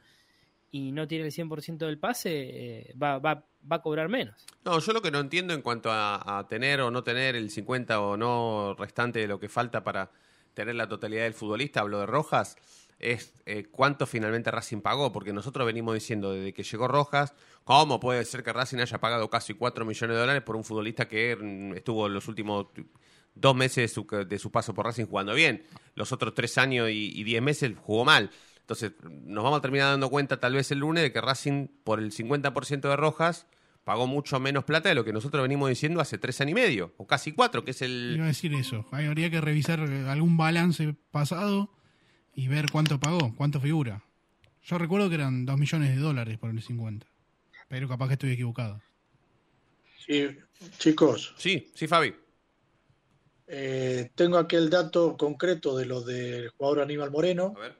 [0.70, 4.46] y no tiene el 100% del pase, eh, va, va, va a cobrar menos.
[4.64, 7.50] No, yo lo que no entiendo en cuanto a, a tener o no tener el
[7.50, 10.12] 50 o no restante de lo que falta para
[10.54, 12.56] tener la totalidad del futbolista, hablo de Rojas,
[13.04, 18.00] es eh, cuánto finalmente Racing pagó, porque nosotros venimos diciendo desde que llegó Rojas, ¿cómo
[18.00, 21.36] puede ser que Racing haya pagado casi 4 millones de dólares por un futbolista que
[21.36, 22.66] mm, estuvo los últimos
[23.34, 25.64] dos meses de su, de su paso por Racing jugando bien?
[25.94, 28.30] Los otros tres años y, y diez meses jugó mal.
[28.60, 32.00] Entonces, nos vamos a terminar dando cuenta tal vez el lunes de que Racing, por
[32.00, 33.46] el 50% de Rojas,
[33.84, 36.94] pagó mucho menos plata de lo que nosotros venimos diciendo hace tres años y medio,
[36.96, 38.14] o casi cuatro, que es el...
[38.16, 38.86] Iba a decir eso.
[38.90, 41.70] Habría que revisar algún balance pasado
[42.34, 44.02] y ver cuánto pagó, cuánto figura.
[44.62, 47.06] Yo recuerdo que eran 2 millones de dólares por el 50.
[47.68, 48.80] Pero capaz que estoy equivocado.
[50.06, 50.28] Sí,
[50.78, 51.34] chicos.
[51.36, 52.14] Sí, sí, Fabi.
[53.46, 57.54] Eh, tengo aquí el dato concreto de lo del jugador Aníbal Moreno.
[57.56, 57.76] A ver.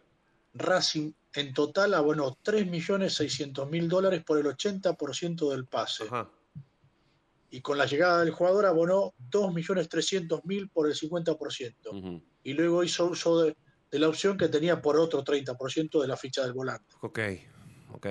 [0.54, 6.04] Racing en total abonó 3.600.000 dólares por el 80% del pase.
[6.04, 6.30] Ajá.
[7.50, 11.74] Y con la llegada del jugador abonó 2.300.000 por el 50%.
[11.92, 12.22] Ujú.
[12.42, 13.56] Y luego hizo uso de,
[13.90, 16.94] de la opción que tenía por otro 30% de la ficha del volante.
[17.00, 17.18] Ok,
[17.92, 18.06] ok.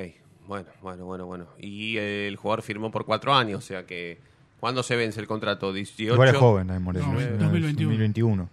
[0.48, 1.48] Bueno, bueno, bueno, bueno.
[1.58, 4.20] Y eh, el jugador firmó por cuatro años, o sea que...
[4.60, 5.74] ¿Cuándo se vence el contrato?
[5.76, 6.14] ¿18?
[6.14, 7.12] Igual es joven, Moreno.
[7.12, 7.90] No, es- es 2021.
[7.90, 8.50] 2021.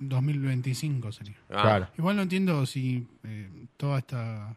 [0.00, 1.34] 2025 sería.
[1.50, 1.88] Ah, Claro.
[1.96, 3.48] Igual no entiendo si eh,
[3.78, 4.54] toda esta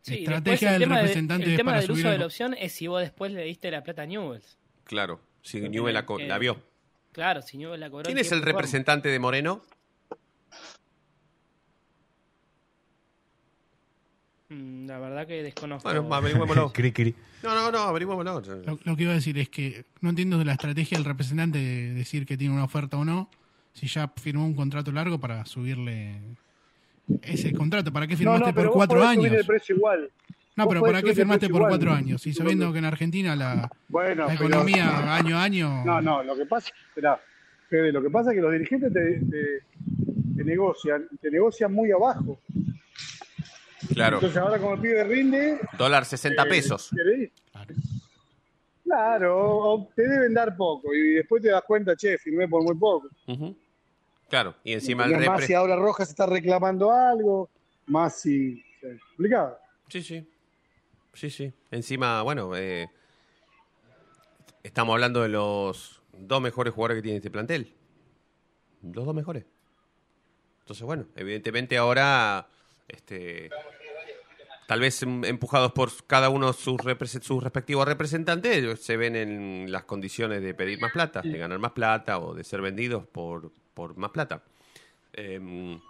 [0.00, 2.26] Sí, estrategia el del tema, de- representante el tema del uso subir de el- la
[2.26, 4.56] opción es si vos después le diste la plata a Newells.
[4.84, 6.62] Claro, si Newell la, la vio.
[7.12, 8.04] Claro, si Newells la cobró.
[8.04, 8.52] ¿Quién es el forma.
[8.52, 9.62] representante de Moreno?
[14.50, 15.88] La verdad que desconozco.
[15.92, 16.72] Bueno, averigüémoslo.
[16.72, 17.14] Cri, cri.
[17.42, 18.40] No, no, no, averigüémoslo.
[18.64, 21.58] Lo, lo que iba a decir es que no entiendo de la estrategia del representante
[21.58, 23.30] de decir que tiene una oferta o no,
[23.74, 26.20] si ya firmó un contrato largo para subirle
[27.22, 27.92] ese contrato.
[27.92, 29.40] ¿Para qué firmaste no, por vos cuatro podés subir años?
[29.40, 30.10] el precio igual.
[30.56, 31.70] No, pero ¿para qué firmaste por igual.
[31.70, 32.26] cuatro años?
[32.26, 35.84] Y sabiendo que en Argentina la, Bueno, la pero- economía año a año...
[35.84, 37.20] No, no, lo que pasa, esperá,
[37.68, 39.62] Fede, lo que pasa es que los dirigentes te, te-
[40.36, 42.40] te negocian, te negocian muy abajo.
[43.94, 44.16] Claro.
[44.16, 46.90] Entonces ahora como el pibe rinde, Dólar 60 eh, pesos.
[46.94, 47.30] ¿querés?
[48.84, 52.74] Claro, o te deben dar poco y después te das cuenta, che, firmé por muy
[52.74, 53.08] poco.
[53.26, 53.54] Ujú.
[54.30, 55.46] Claro, y encima el más repre...
[55.46, 57.50] si ahora Rojas está reclamando algo,
[57.86, 58.62] más si...
[59.08, 59.58] Complicado.
[59.88, 60.26] Sí, sí.
[61.12, 61.52] Sí, sí.
[61.70, 62.88] Encima, bueno, eh,
[64.62, 67.74] estamos hablando de los dos mejores jugadores que tiene este plantel.
[68.82, 69.44] Los dos mejores.
[70.60, 72.46] Entonces, bueno, evidentemente ahora,
[72.86, 73.50] este,
[74.68, 76.78] tal vez em- empujados por cada uno sus,
[77.22, 81.58] sus respectivos representantes, ellos se ven en las condiciones de pedir más plata, de ganar
[81.58, 84.42] más plata o de ser vendidos por, por más plata.
[85.14, 85.80] Em,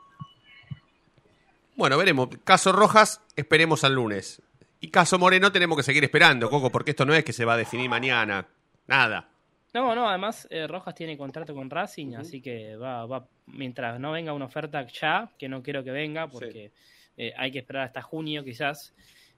[1.75, 2.29] bueno, veremos.
[2.45, 4.41] Caso Rojas, esperemos al lunes.
[4.79, 7.55] Y caso Moreno, tenemos que seguir esperando, Coco, porque esto no es que se va
[7.55, 8.47] a definir mañana.
[8.87, 9.29] Nada.
[9.75, 14.13] No, no, además eh, Rojas tiene contrato con Racing, así que va, va, mientras no
[14.13, 16.71] venga una oferta ya, que no quiero que venga, porque
[17.19, 18.95] eh, hay que esperar hasta junio quizás,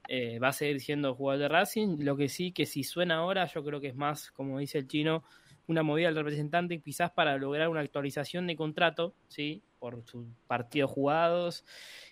[0.07, 1.97] eh, va a seguir siendo jugador de Racing.
[1.99, 4.87] Lo que sí, que si suena ahora, yo creo que es más, como dice el
[4.87, 5.23] chino,
[5.65, 9.63] una movida del representante quizás para lograr una actualización de contrato, ¿sí?
[9.79, 11.65] Por sus partidos jugados,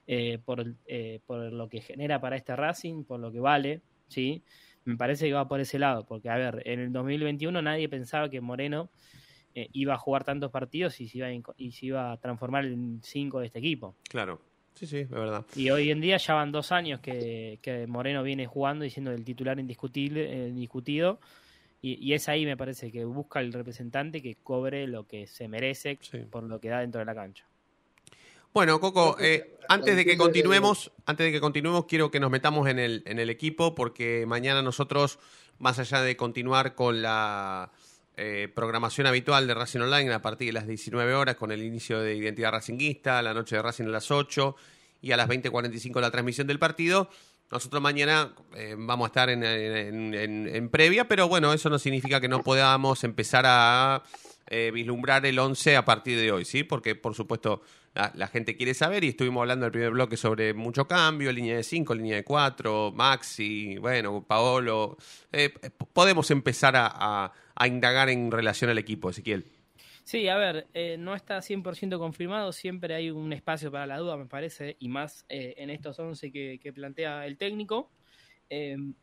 [0.08, 0.76] eh, por,
[1.26, 4.44] por lo que genera para este Racing, por lo que vale, ¿sí?
[4.86, 8.30] Me parece que va por ese lado, porque a ver, en el 2021 nadie pensaba
[8.30, 8.90] que Moreno
[9.54, 13.42] iba a jugar tantos partidos y iba a, y se iba a transformar en cinco
[13.42, 13.98] de este equipo.
[14.10, 14.49] Claro.
[14.80, 15.46] Sí, sí, es verdad.
[15.58, 19.12] Y hoy en día ya van dos años que, que Moreno viene jugando y siendo
[19.12, 21.20] el titular indiscutible, eh, indiscutido.
[21.82, 25.50] Y, y es ahí, me parece, que busca el representante que cobre lo que se
[25.50, 26.00] merece
[26.32, 27.46] por lo que da dentro de la cancha.
[28.54, 32.70] Bueno, Coco, eh, antes de que continuemos, antes de que continuemos, quiero que nos metamos
[32.70, 35.20] en el, en el equipo, porque mañana nosotros,
[35.58, 37.70] más allá de continuar con la
[38.20, 42.00] eh, programación habitual de Racing Online a partir de las 19 horas, con el inicio
[42.02, 44.56] de Identidad Racinguista, la noche de Racing a las 8
[45.02, 47.10] y a las 20.45 la transmisión del partido.
[47.52, 50.14] Nosotros mañana eh, vamos a estar en, en-
[50.48, 54.04] en- previa, pero bueno, eso no significa que no podamos empezar a
[54.48, 56.64] eh, vislumbrar el 11 a partir de hoy, ¿sí?
[56.64, 57.62] Porque, por supuesto,
[57.94, 61.58] la, gente quiere saber y estuvimos hablando en el primer bloque sobre mucho cambio, línea
[61.58, 64.98] de 5, línea de 4, Maxi, bueno, Paolo.
[65.32, 65.50] Eh,
[65.94, 67.32] podemos empezar a,
[67.66, 69.46] indagar en relación al equipo, Ezequiel.
[70.04, 74.18] Sí, a ver, eh, no está 100% confirmado, siempre hay un espacio para la duda,
[74.18, 77.92] me parece, y más eh, en estos 11 que, que plantea el técnico.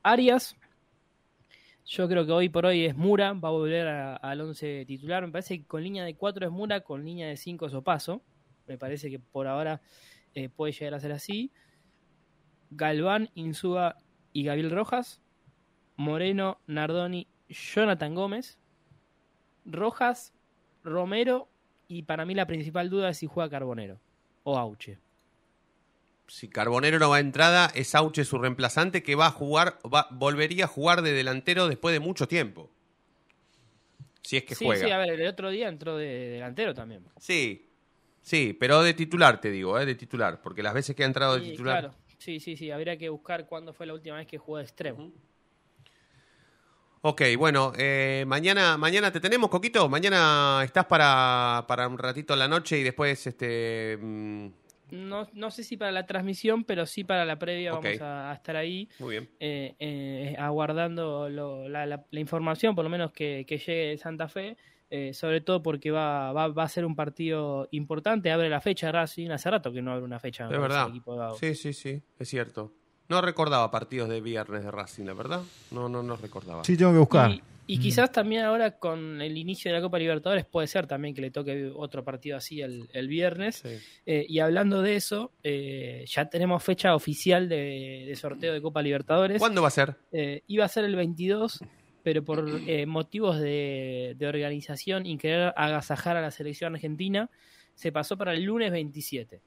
[0.02, 0.56] Arias,
[1.84, 5.30] yo creo que hoy por hoy es Mura, va a volver al 11 titular, me
[5.30, 8.22] parece que con línea de 4 es Mura, con línea de 5 es Opaso,
[8.66, 9.80] me parece que por ahora
[10.34, 11.52] eh, puede llegar a ser así.
[12.70, 13.96] Galván, Insúa
[14.32, 15.20] y Gabriel Rojas.
[15.96, 18.58] Moreno, Nardoni, Jonathan Gómez.
[19.64, 20.34] Rojas,
[20.84, 21.48] Romero
[21.88, 23.98] y para mí la principal duda es si juega Carbonero
[24.44, 24.98] o Auche.
[26.28, 30.08] Si Carbonero no va a entrada, es Auche su reemplazante que va a jugar, va,
[30.10, 32.70] volvería a jugar de delantero después de mucho tiempo.
[34.22, 34.84] Si es que sí, juega.
[34.84, 37.04] sí, a ver, el otro día entró de delantero también.
[37.18, 37.65] Sí,
[38.26, 39.86] sí, pero de titular te digo, ¿eh?
[39.86, 41.80] de titular, porque las veces que ha entrado de Sí, titular.
[41.80, 41.94] claro.
[42.18, 45.12] Sí, sí, sí, habría que buscar cuándo fue la última vez que jugó de extremo.
[47.02, 49.88] Ok, bueno, eh, mañana, mañana te tenemos, Coquito.
[49.88, 54.48] Mañana estás para, para un ratito a la noche y después, este, mm,
[54.90, 58.34] No, no sé si para la transmisión, pero sí para la previa vamos a, a
[58.34, 59.28] estar ahí muy bien.
[59.38, 63.98] eh, eh, aguardando lo- la, la- la información, por lo menos que, que llegue de
[63.98, 64.56] Santa Fe,
[64.90, 68.92] eh, sobre todo porque va, va, va a ser un partido importante, abre la fecha
[68.92, 70.44] Racing, hace rato que no abre una fecha.
[70.44, 70.88] Es verdad.
[71.40, 72.72] Sí, sí, sí, es cierto.
[73.08, 75.40] No recordaba partidos de viernes de Racing, la verdad.
[75.70, 76.64] No, no, no recordaba.
[76.64, 77.30] Sí, tengo que buscar.
[77.30, 81.14] Y, y quizás también ahora con el inicio de la Copa Libertadores puede ser también
[81.14, 83.56] que le toque otro partido así el, el viernes.
[83.56, 83.78] Sí.
[84.06, 88.82] Eh, y hablando de eso, eh, ya tenemos fecha oficial de, de sorteo de Copa
[88.82, 89.38] Libertadores.
[89.38, 89.96] ¿Cuándo va a ser?
[90.12, 91.60] Eh, iba a ser el 22,
[92.06, 97.28] pero por eh, motivos de, de organización y querer agasajar a la selección argentina,
[97.74, 99.40] se pasó para el lunes 27.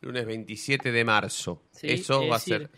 [0.00, 1.60] Lunes 27 de marzo.
[1.72, 1.88] ¿sí?
[1.90, 2.70] Eso Es va a ser.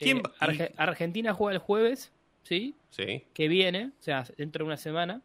[0.00, 2.74] ¿Quién eh, va- Arge- Argentina juega el jueves, ¿sí?
[2.90, 3.22] Sí.
[3.34, 5.22] que viene, o sea, dentro de una semana.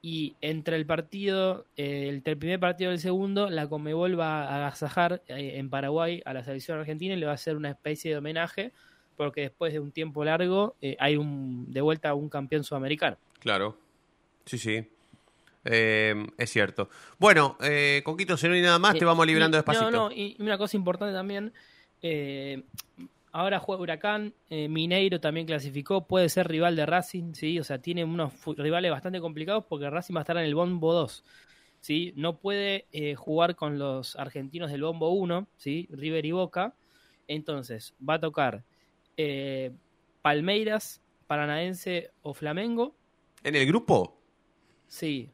[0.00, 4.44] Y entre el partido, eh, entre el primer partido y el segundo, la Comebol va
[4.44, 7.68] a agasajar eh, en Paraguay a la selección argentina y le va a hacer una
[7.68, 8.72] especie de homenaje,
[9.16, 13.16] porque después de un tiempo largo eh, hay un de vuelta un campeón sudamericano.
[13.40, 13.76] Claro.
[14.44, 14.84] Sí, sí.
[15.64, 16.88] Eh, es cierto.
[17.18, 19.90] Bueno, eh, Coquito, si no hay nada más, te Eh, vamos librando despacito.
[19.90, 21.52] No, no, y una cosa importante también,
[23.30, 27.60] ahora juega Huracán, Mineiro también clasificó, puede ser rival de Racing, ¿sí?
[27.60, 30.92] O sea, tiene unos rivales bastante complicados porque Racing va a estar en el Bombo
[30.92, 31.24] 2,
[31.80, 32.12] ¿sí?
[32.16, 35.88] No puede eh, jugar con los argentinos del Bombo 1, ¿sí?
[35.92, 36.74] River y Boca.
[37.28, 38.64] Entonces, va a tocar
[39.16, 39.70] eh,
[40.22, 42.94] Palmeiras, Paranaense o Flamengo,
[43.44, 44.16] ¿En el grupo?
[44.86, 45.30] Sí.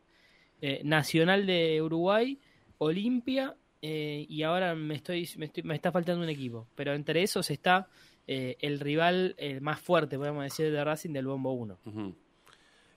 [0.62, 2.38] Eh, Nacional de Uruguay,
[2.78, 6.66] Olimpia eh, y ahora me estoy, me estoy- me está faltando un equipo.
[6.74, 7.88] Pero entre esos está
[8.26, 11.78] eh, el rival eh, más fuerte, podemos decir, de Racing del Bombo 1.
[11.84, 12.14] Ujú.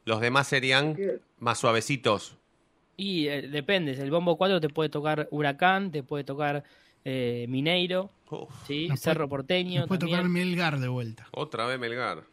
[0.06, 0.98] Los demás serían
[1.40, 2.38] más suavecitos.
[2.98, 6.64] Y eh, depende, el Bombo 4 te puede tocar Huracán, te puede tocar
[7.04, 7.46] eh,
[8.32, 8.88] Mineiro, ¿sí?
[8.88, 10.20] Nos puede- Cerro Porteño Nos puede también.
[10.20, 11.28] tocar Melgar de vuelta.
[11.32, 12.24] Otra vez Melgar.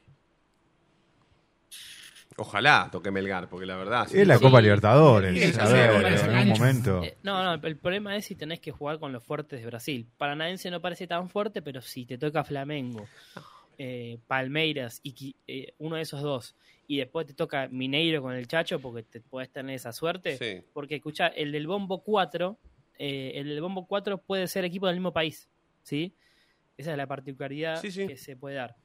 [2.40, 4.06] Ojalá toque Melgar, porque la verdad.
[4.14, 6.24] Es la Copa Libertadores, Sí, a sí, ver, sí, en sí.
[6.26, 7.02] algún momento.
[7.02, 10.06] Eh, no, no, el problema es si tenés que jugar con los fuertes de Brasil.
[10.16, 13.04] Paranaense no parece tan fuerte, pero si te toca Flamengo,
[13.76, 16.54] eh, Palmeiras y eh, uno de esos dos,
[16.86, 20.36] y después te toca Mineiro con el Chacho, porque te puedes tener esa suerte.
[20.38, 20.64] Sí.
[20.72, 22.56] Porque escucha, el del Bombo 4,
[23.00, 25.48] eh, el del Bombo 4 puede ser equipo del mismo país,
[25.88, 26.14] ¿sí?
[26.76, 28.06] Esa es la particularidad Sí, sí.
[28.06, 28.76] que se puede dar.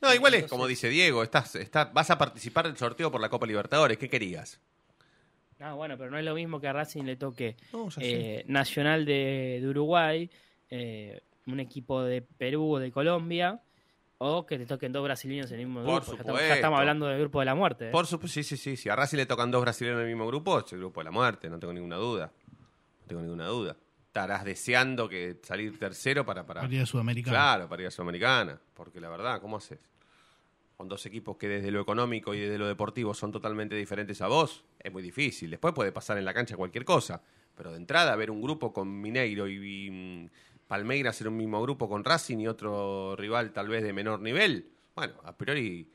[0.00, 3.28] No, igual es como dice Diego, estás, estás, vas a participar del sorteo por la
[3.28, 3.96] Copa Libertadores.
[3.98, 4.60] ¿Qué querías?
[5.60, 9.04] Ah, bueno, pero no es lo mismo que a Racing le toque No, eh, Nacional
[9.04, 10.30] de, de Uruguay,
[10.70, 13.60] eh, un equipo de Perú o de Colombia,
[14.18, 16.12] o que te toquen dos brasileños en el mismo Por grupo.
[16.12, 16.54] Ya estamos, ya supuesto.
[16.54, 17.88] estamos hablando del grupo de la muerte.
[17.88, 17.90] ¿eh?
[17.90, 18.76] Por supuesto, sí, sí, sí.
[18.76, 21.04] Si a Racing le tocan dos brasileños en el mismo grupo, es el grupo de
[21.06, 22.30] la muerte, no tengo ninguna duda.
[23.00, 23.76] No tengo ninguna duda.
[24.18, 26.44] Estarás deseando que salir tercero para...
[26.44, 26.62] para...
[26.62, 27.36] Para ir a Sudamericana.
[27.36, 28.60] Claro, para ir a Sudamericana.
[28.74, 29.78] Porque la verdad, ¿cómo haces?
[30.76, 34.26] Con dos equipos que desde lo económico y desde lo deportivo son totalmente diferentes a
[34.26, 35.50] vos, es muy difícil.
[35.50, 37.22] Después puede pasar en la cancha cualquier cosa.
[37.54, 40.30] Pero de entrada, ver un grupo con Mineiro y, y, mm,
[40.66, 44.68] Palmeiras en un mismo grupo con Racing y otro rival tal vez de menor nivel,
[44.96, 45.88] bueno, a priori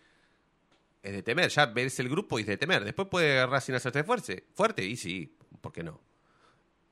[1.01, 1.49] es de temer.
[1.49, 2.85] Ya ves el grupo y es de temer.
[2.85, 5.99] Después puede Racing hacerse fuerte, fuerte y sí, ¿por qué no?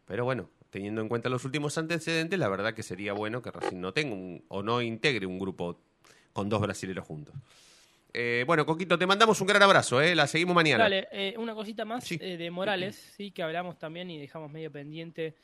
[0.06, 3.80] Pero bueno, teniendo en cuenta los últimos antecedentes, la verdad que sería bueno que Racing
[3.80, 5.80] no tenga un- o no integre un grupo
[6.34, 7.36] con dos brasileros juntos.
[8.14, 10.16] Eh, bueno, Coquito, te mandamos un gran abrazo, ¿eh?
[10.16, 10.84] La seguimos mañana.
[10.86, 14.72] Dale, eh, una cosita más eh, de Morales, sí, que hablamos también y dejamos medio
[14.72, 15.36] pendiente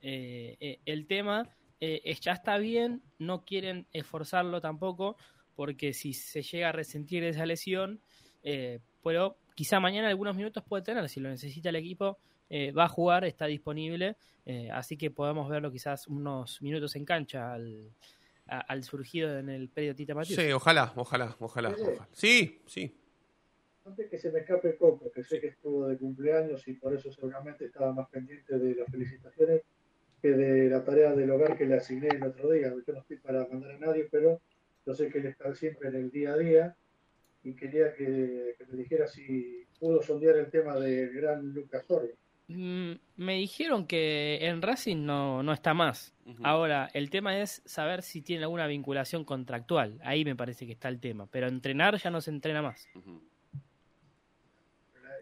[0.00, 1.48] eh, eh, el tema.
[1.80, 5.16] Ya está bien, no quieren esforzarlo tampoco,
[5.54, 8.00] porque si se llega a resentir esa lesión,
[8.42, 12.18] eh, pero quizá mañana algunos minutos puede tener, si lo necesita el equipo,
[12.50, 17.04] eh, va a jugar, está disponible, eh, así que podemos verlo quizás unos minutos en
[17.04, 17.90] cancha al,
[18.46, 20.40] a- al surgido en el periodo Tita Matius.
[20.40, 22.08] Sí, ojalá, ojalá, ojalá, ojalá.
[22.12, 22.94] Sí, sí.
[23.84, 27.10] Antes que se me escape Coco, que sé que estuvo de cumpleaños y por eso
[27.10, 29.62] seguramente estaba más pendiente de las felicitaciones,
[30.20, 32.68] que de la tarea del hogar que le asigné el otro día.
[32.86, 34.40] Yo no estoy para mandar a nadie, pero
[34.84, 36.76] yo sé que él está siempre en el día a día
[37.42, 42.14] y quería que, que me dijera si pudo sondear el tema del gran Lucas Orbe.
[42.48, 46.14] Mm, me dijeron que en Racing no, no está más.
[46.42, 49.98] Ahora, el tema es saber si tiene alguna vinculación contractual.
[50.02, 51.26] Ahí me parece que está el tema.
[51.30, 52.88] Pero entrenar ya no se entrena más.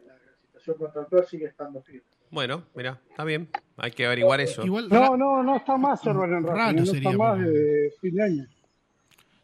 [0.06, 0.14] La
[0.46, 2.02] situación contractual sigue estando firme.
[2.30, 3.48] Bueno, mira, está bien.
[3.76, 4.64] Hay que averiguar eso.
[4.64, 7.92] Igual No, no, no está más Herbert en Raro Racing, no sería, está más de
[8.00, 8.46] fin de año.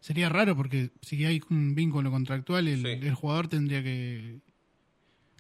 [0.01, 4.41] sería raro porque si hay un vínculo contractual, el, el jugador tendría que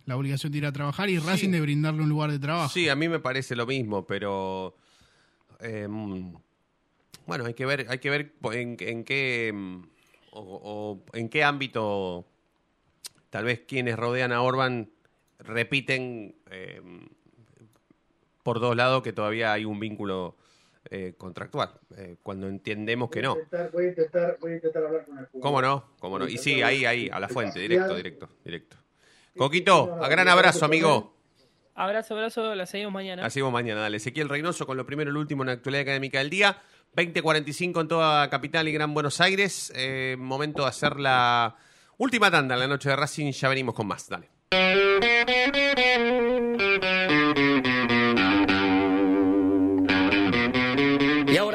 [0.07, 2.72] la obligación de ir a trabajar y Racing de brindarle un lugar de trabajo.
[2.72, 4.74] Sí, a mí me parece lo mismo, pero
[5.61, 5.86] eh,
[7.26, 9.82] bueno, hay que ver, hay que ver en, en qué mm,
[10.32, 12.26] o, o en qué ámbito
[13.30, 14.90] tal vez quienes rodean a Orban
[15.38, 16.80] repiten eh,
[18.42, 20.36] por dos lados que todavía hay un vínculo
[20.90, 23.34] eh, contractual, eh, cuando entendemos que no.
[23.34, 25.40] Voy a intentar, voy a intentar, voy a intentar hablar con el jugador.
[25.40, 25.84] ¿Cómo no?
[26.00, 26.28] ¿Cómo no?
[26.28, 28.76] Y sí, ahí, ahí, a la fuente, directo, directo, directo.
[29.37, 31.16] Coquito, a gran abrazo, amigo.
[31.74, 33.24] Abrazo, abrazo, la seguimos mañana.
[33.24, 33.97] Así vamos mañana, dale.
[33.97, 36.59] Ezequiel Reynoso con lo primero y lo último en la actualidad académica del día.
[36.95, 39.72] 20.45 en toda Capital y Gran Buenos Aires.
[39.74, 41.57] Eh, momento de hacer la
[41.97, 43.33] última tanda en la noche de Racing.
[43.33, 44.07] Ya venimos con más.
[44.09, 44.28] Dale.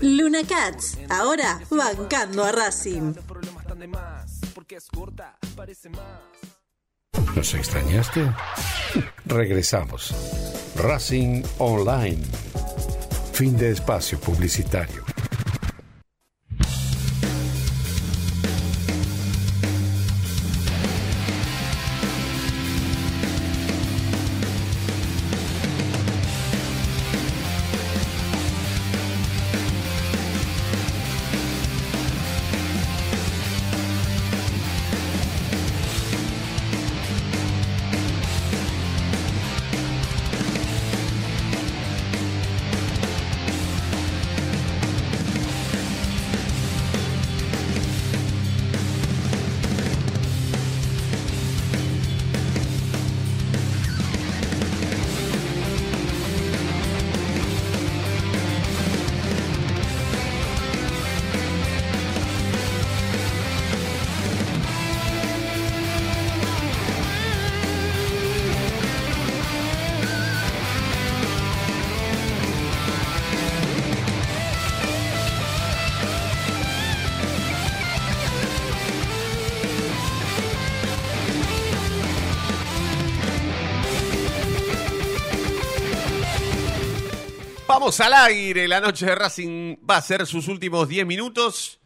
[0.00, 3.14] Luna Cats, ahora bancando a Racing.
[7.34, 8.30] ¿Nos extrañaste?
[9.24, 10.14] Regresamos.
[10.76, 12.22] Racing Online.
[13.32, 15.05] Fin de espacio publicitario.
[87.86, 88.66] Vamos al aire.
[88.66, 91.78] La noche de Racing va a ser sus últimos 10 minutos.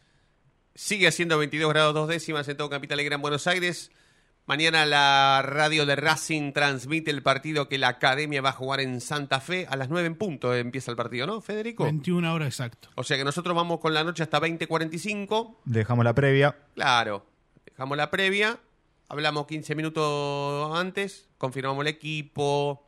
[0.75, 3.91] Sigue haciendo 22 grados dos décimas en todo Capital y Gran Buenos Aires.
[4.47, 9.03] Mañana la radio de Racing transmite el partido que la academia va a jugar en
[9.03, 9.67] Santa Fe.
[9.69, 11.85] A las 9 en punto empieza el partido, ¿no, Federico?
[11.85, 12.89] 21 horas exacto.
[12.95, 15.57] O sea que nosotros vamos con la noche hasta 20.45.
[15.67, 16.57] Dejamos la previa.
[16.77, 17.27] Claro.
[17.67, 18.59] Dejamos la previa.
[19.07, 21.29] Hablamos 15 minutos antes.
[21.37, 22.87] Confirmamos el equipo.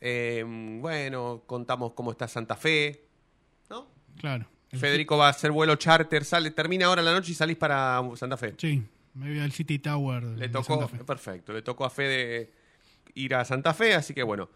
[0.00, 3.04] Eh, bueno, contamos cómo está Santa Fe.
[4.18, 4.46] Claro.
[4.70, 8.36] Federico va a hacer vuelo charter, sale, termina ahora la noche y salís para Santa
[8.36, 8.54] Fe.
[8.58, 8.82] Sí,
[9.14, 10.22] me voy al City Tower.
[10.24, 11.04] Le de tocó, Santa Fe.
[11.04, 12.50] perfecto, le tocó a Fede
[13.14, 14.50] ir a Santa Fe, así que bueno,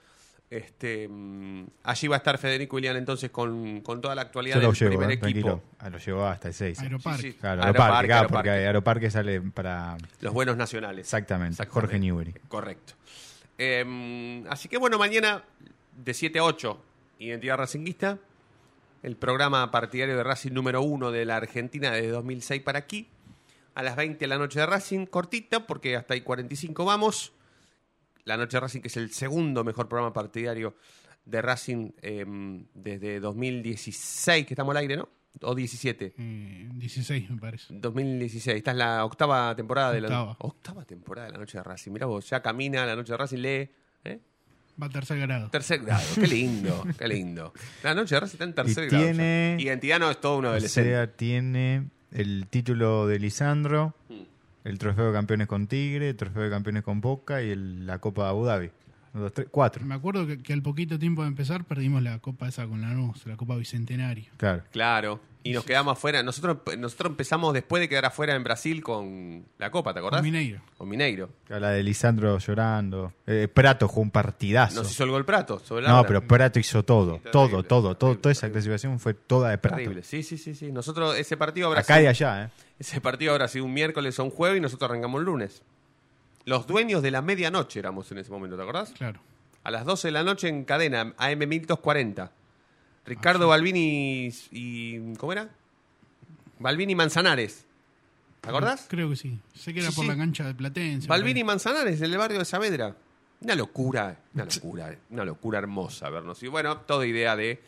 [0.51, 4.73] este, mm, allí va a estar Federico Ilián entonces con, con toda la actualidad del
[4.73, 5.31] llevo, primer eh, equipo.
[5.31, 5.63] tranquilo.
[5.79, 6.79] Ah, lo llevo hasta el 6.
[6.81, 7.23] Aeroparque.
[7.23, 7.39] Sí, sí.
[7.39, 8.51] Claro, Aeroparque, Aeroparque, claro, Aeroparque.
[8.51, 9.97] porque Aeroparque sale para...
[10.21, 11.07] Los buenos nacionales.
[11.07, 12.35] Exactamente, Jorge Newbery.
[12.49, 12.95] Correcto.
[13.65, 15.45] Eh, así que bueno, mañana
[15.97, 16.83] de 7 a 8,
[17.21, 18.19] Identidad Racinguista,
[19.05, 23.09] el programa partidario de Racing número uno de la Argentina desde 2006 para aquí.
[23.77, 27.35] A las 20 la noche de Racing, cortita, porque hasta ahí 45 vamos.
[28.25, 30.75] La noche de Racing, que es el segundo mejor programa partidario
[31.25, 32.27] de Racing eh,
[32.75, 35.09] desde 2016, que estamos al aire, ¿no?
[35.41, 36.15] O 17.
[36.19, 37.75] Eh, 16, me parece.
[37.75, 38.57] 2016.
[38.59, 40.37] Esta es la octava temporada de la Octava.
[40.41, 41.91] octava temporada de la Noche de Racing.
[41.93, 43.71] Mira vos, ya camina la Noche de Racing, lee.
[44.05, 44.21] ¿eh?
[44.81, 45.49] Va a tercer grado.
[45.51, 47.53] Tercer grado, qué lindo, qué lindo.
[47.83, 49.05] La Noche de Racing está en tercer Y grado.
[49.07, 49.13] ya.
[49.13, 50.91] tiene- Identidad no es todo un O adolescente.
[50.91, 54.15] sea, tiene el título de Lisandro, Mm.
[54.69, 57.99] el trofeo de campeones con Tigre, el trofeo de campeones con Boca y el- la
[57.99, 58.71] Copa de Abu Dhabi.
[59.15, 59.85] Uno, dos, tres, cuatro.
[59.85, 63.27] Me acuerdo que, que al poquito tiempo de empezar perdimos la copa esa con Lanús,
[63.27, 64.31] la copa bicentenario.
[64.39, 64.63] Claro.
[64.71, 65.21] Claro.
[65.45, 66.23] Y nos quedamos afuera.
[66.23, 70.21] Nosotros, nosotros empezamos después de quedar afuera en Brasil con la Copa, ¿te acordás?
[70.21, 70.61] Con Mineiro.
[70.79, 71.31] Con Mineiro.
[71.49, 73.13] La de Lisandro llorando.
[73.27, 74.77] Eh, Prato jugó un partidazo.
[74.77, 76.07] Nos hizo el gol Prato sobre la No, hora.
[76.07, 77.17] pero Prato hizo todo.
[77.17, 78.19] Sí, todo, terrible, todo, todo.
[78.19, 79.79] Toda esa clasificación fue toda de Prato.
[79.79, 80.05] Terrible.
[80.05, 80.71] Sí, sí, sí, sí.
[80.71, 82.51] Nosotros ese partido habrá Acá y sido- allá, ¿eh?
[82.79, 85.63] Ese partido habrá sido un miércoles o un jueves y nosotros arrancamos el lunes.
[86.45, 88.91] Los dueños de la medianoche éramos en ese momento, ¿te acordás?
[88.93, 89.21] Claro.
[89.65, 92.33] A las 12 de la noche en cadena, AM 1240.
[93.07, 95.51] Ricardo Balvini y, y- ¿Cómo era?
[96.59, 97.65] Balvini Manzanares.
[98.41, 98.87] ¿Te acordás?
[98.89, 99.39] Creo que sí.
[99.55, 100.11] Sé que era Sí, por sí.
[100.11, 101.07] la cancha de Platense.
[101.09, 102.97] Balvini Manzanares, en el barrio de Saavedra.
[103.41, 106.43] Una locura, una locura, una locura hermosa vernos.
[106.43, 107.61] Y bueno, toda idea de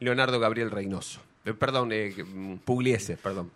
[0.00, 1.20] Leonardo Gabriel Reynoso.
[1.44, 3.50] Eh, perdón, eh, mm, Pugliese, perdón.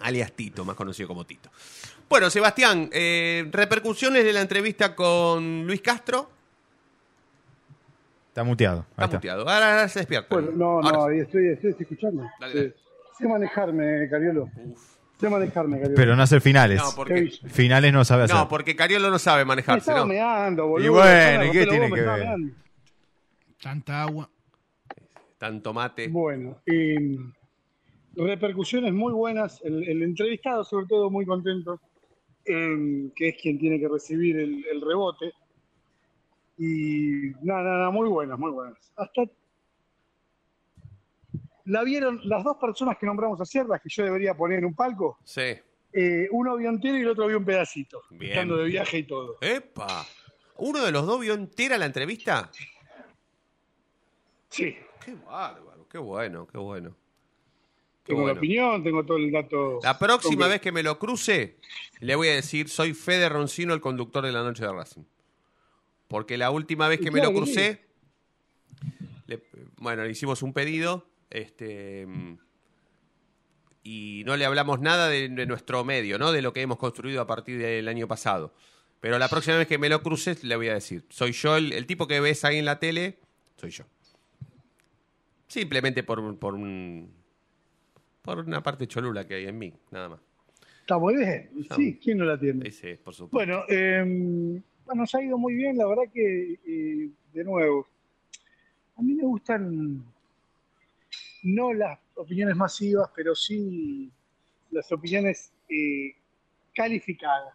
[0.00, 1.50] Alias Tito, más conocido como Tito.
[2.08, 6.30] Bueno, Sebastián, eh, repercusiones de la entrevista con Luis Castro.
[8.28, 8.86] Está muteado.
[8.90, 9.16] Está está.
[9.16, 9.40] muteado.
[9.48, 10.28] Ahora, ahora se despierta.
[10.34, 11.12] Bueno, no, Ahora no, sí.
[11.12, 12.22] ahí estoy, estoy, estoy escuchando.
[12.38, 12.74] Dale, dale.
[13.18, 14.50] Sé manejarme, Cariolo.
[15.18, 15.96] Sé manejarme, Cariolo.
[15.96, 16.78] Pero no hacer finales.
[16.82, 18.36] No, porque, Finales no sabe hacer.
[18.36, 20.06] no, porque Cariolo no sabe Me manejarse, estaba ¿no?
[20.06, 20.86] meando, boludo.
[20.86, 22.18] Y bueno, ¿y qué tiene me que ver?
[22.18, 22.54] meando.
[23.62, 24.28] Tanta agua.
[25.38, 26.08] Tanto mate.
[26.08, 27.16] Bueno, y
[28.16, 29.60] repercusiones muy buenas.
[29.62, 31.80] El, el entrevistado, sobre todo, muy contento,
[32.44, 35.32] eh, que es quien tiene que recibir el, el rebote.
[36.58, 38.92] Y nada, nada, muy buenas, muy buenas.
[38.96, 39.22] Hasta
[41.66, 44.74] la vieron las dos personas que nombramos ayer, las que yo debería poner en un
[44.74, 45.18] palco.
[45.24, 45.54] Sí.
[45.92, 48.32] Eh, uno vio entero y el otro vio un pedacito, Bien.
[48.32, 49.38] estando de viaje y todo.
[49.40, 50.06] ¡Epa!
[50.58, 52.50] ¿Uno de los dos vio entera la entrevista?
[54.48, 54.76] Sí.
[55.04, 56.94] Qué bárbaro, qué bueno, qué bueno.
[58.06, 58.34] Tengo bueno.
[58.34, 59.80] la opinión, tengo todo el dato.
[59.82, 61.56] La próxima vez que me lo cruce,
[62.00, 65.02] le voy a decir, soy Fede Roncino, el conductor de la noche de Racing.
[66.08, 67.84] Porque la última vez que me lo crucé,
[69.26, 69.42] Le-
[69.78, 71.06] bueno, le hicimos un pedido.
[71.30, 72.06] Este.
[73.82, 76.32] Y no le hablamos nada de, de nuestro medio, ¿no?
[76.32, 78.54] De lo que hemos construido a partir del año pasado.
[79.00, 81.04] Pero la próxima vez que me lo cruces, le voy a decir.
[81.08, 83.18] Soy yo, el, el tipo que ves ahí en la tele,
[83.56, 83.84] soy yo.
[85.48, 87.12] Simplemente por, por un.
[88.26, 90.20] Por una parte cholula que hay en mí, nada más.
[90.80, 91.50] Está muy bien.
[91.74, 92.70] Sí, ¿quién no la tiene?
[92.70, 93.36] Sí, por supuesto.
[93.36, 97.86] Bueno, eh, bueno, nos ha ido muy bien, la verdad que, eh, de nuevo,
[98.96, 100.04] a mí me gustan
[101.42, 104.10] no las opiniones masivas, pero sí
[104.70, 106.14] las opiniones eh,
[106.74, 107.54] calificadas.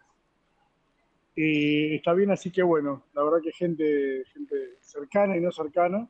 [1.36, 6.08] Eh, está bien, así que bueno, la verdad que gente, gente cercana y no cercana,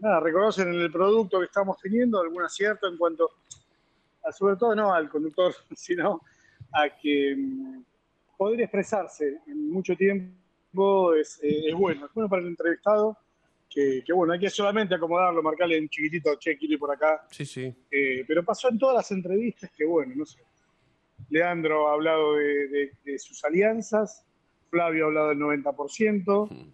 [0.00, 3.28] nada, reconocen en el producto que estamos teniendo algún acierto en cuanto,
[4.24, 6.20] a, sobre todo no al conductor, sino
[6.72, 7.82] a que mm,
[8.36, 13.16] poder expresarse en mucho tiempo es, eh, es bueno, es bueno para el entrevistado,
[13.68, 17.26] que, que, bueno, hay que solamente acomodarlo, marcarle en chiquitito, che, quiero ir por acá,
[17.30, 17.74] Sí, sí.
[17.90, 20.40] eh, pero pasó en todas las entrevistas que, bueno, no sé.
[21.30, 24.26] Leandro ha hablado de, de- de sus alianzas,
[24.68, 26.72] Flavio ha hablado del 90%,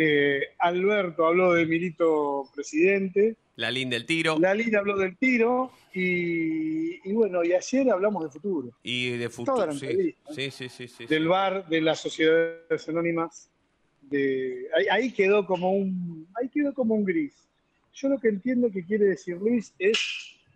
[0.00, 4.38] eh, Alberto habló de Milito presidente, La linda del tiro.
[4.38, 9.30] Lalín habló del tiro y, y bueno, y ayer hablamos de futuro, Y de Toda
[9.30, 9.66] futuro.
[9.66, 10.14] la Sí.
[10.30, 11.06] sí, sí, sí, sí.
[11.06, 13.50] del bar, de las sociedades anónimas.
[14.02, 17.34] De, ahí, ahí quedó como un, ahí quedó como un gris.
[17.92, 19.98] Yo lo que entiendo que quiere decir Luis es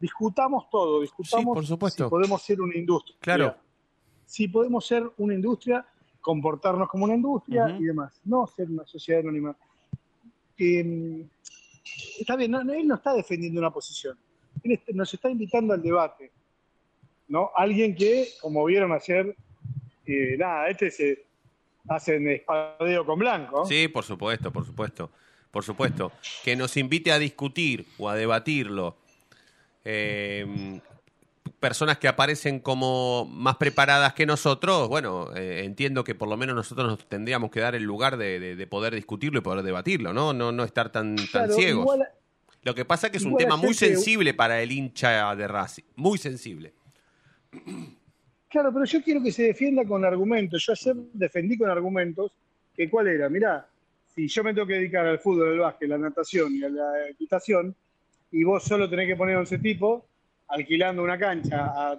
[0.01, 2.05] discutamos todo, discutamos por supuesto.
[2.05, 3.17] si podemos ser una industria.
[3.21, 3.57] Claro.
[4.25, 5.85] Si podemos ser una industria,
[6.23, 9.55] comportarnos como una industria y demás, no ser una sociedad anónima.
[10.57, 11.27] Eh,
[12.19, 14.17] está bien, no, él no está defendiendo una posición,
[14.63, 16.31] él nos está invitando al debate.
[17.29, 17.51] ¿no?
[17.57, 19.35] Alguien que, como vieron ayer,
[20.07, 21.25] eh, nada, este se
[21.89, 23.65] hacen espadeo con blanco.
[23.67, 25.11] Sí, por supuesto, por supuesto.
[25.51, 26.13] Por supuesto.
[26.43, 28.97] Que nos invite a discutir o a debatirlo.
[29.85, 30.81] Eh,
[31.63, 36.55] personas que aparecen como más preparadas que nosotros, bueno, eh, entiendo que por lo menos
[36.57, 40.13] nosotros nos tendríamos que dar el lugar de, de- de poder discutirlo y poder debatirlo,
[40.13, 40.33] ¿no?
[40.35, 41.83] No, no estar tan, tan Claro, ciegos.
[41.85, 42.09] igual-
[42.65, 45.49] Lo que pasa es que es un tema muy que- sensible para el hincha de
[45.49, 45.85] Racing.
[45.97, 46.73] Muy sensible.
[48.49, 50.65] Claro, pero yo quiero que se defienda con argumentos.
[50.67, 52.33] Yo ayer defendí con argumentos
[52.77, 53.67] que cuál era, mirá,
[54.15, 56.69] si yo me tengo que dedicar al fútbol, al básquet, a la natación y a
[56.69, 57.75] la equitación,
[58.31, 60.03] y vos solo tenés que poner 11 tipos,
[60.53, 61.99] alquilando una cancha, a-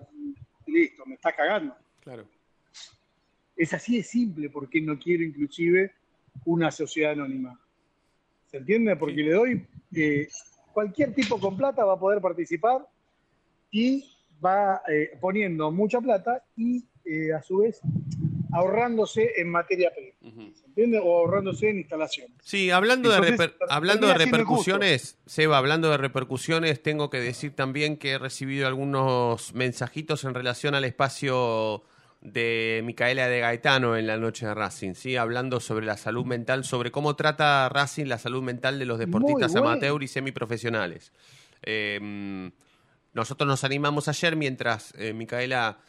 [0.68, 1.76] listo, me estás cagando.
[2.02, 2.26] Claro.
[3.56, 5.92] Es así de simple porque no quiero inclusive
[6.46, 7.60] una sociedad anónima.
[8.48, 8.96] ¿Se entiende?
[8.96, 10.28] Porque le doy, eh,
[10.74, 12.88] cualquier tipo con plata va a poder participar
[13.72, 14.06] y
[14.44, 17.82] va eh, poniendo mucha plata y eh, a su vez
[18.52, 20.13] ahorrándose en materia prima.
[20.24, 21.00] ¿Se entiende?
[21.04, 22.38] O ahorrándose en instalaciones.
[22.42, 27.98] Sí, hablando de, reper- hablando de repercusiones, Seba, hablando de repercusiones, tengo que decir también
[27.98, 31.84] que he recibido algunos mensajitos en relación al espacio
[32.22, 35.18] de Micaela de Gaetano en la noche de Racing, ¿sí?
[35.18, 39.54] hablando sobre la salud mental, sobre cómo trata Racing la salud mental de los deportistas
[39.58, 41.12] amateur y semiprofesionales.
[41.64, 42.50] Eh,
[43.12, 45.80] nosotros nos animamos ayer mientras eh, Micaela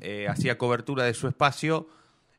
[0.00, 1.88] eh, hacía cobertura de su espacio,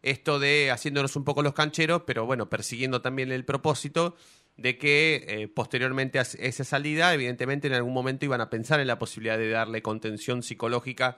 [0.03, 4.15] esto de haciéndonos un poco los cancheros, pero bueno, persiguiendo también el propósito
[4.57, 8.87] de que eh, posteriormente a esa salida, evidentemente en algún momento iban a pensar en
[8.87, 11.17] la posibilidad de darle contención psicológica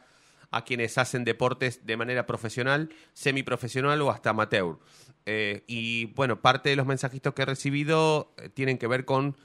[0.51, 4.77] a quienes hacen deportes de manera profesional, semiprofesional o hasta amateur.
[5.25, 9.35] Eh, y bueno, parte de los mensajitos que he recibido eh, tienen que ver con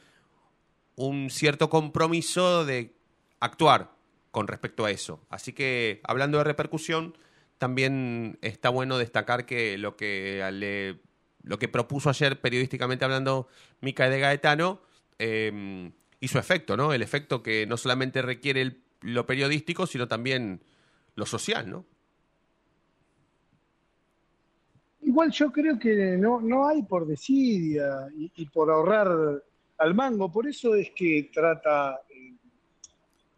[0.96, 2.94] un cierto compromiso de
[3.40, 3.90] actuar
[4.30, 5.20] con respecto a eso.
[5.30, 7.16] Así que, hablando de repercusión,
[7.60, 10.96] también está bueno destacar que lo que
[11.42, 13.48] lo que propuso ayer periodísticamente hablando
[13.82, 14.80] Mica de Gaetano
[15.18, 16.94] eh, hizo efecto, ¿no?
[16.94, 20.62] El efecto que no solamente requiere lo periodístico, sino también
[21.16, 21.84] lo social, ¿no?
[25.02, 29.42] Igual yo creo que no, no hay por desidia y, y por ahorrar
[29.76, 30.32] al mango.
[30.32, 32.00] Por eso es que trata.
[32.08, 32.32] eh,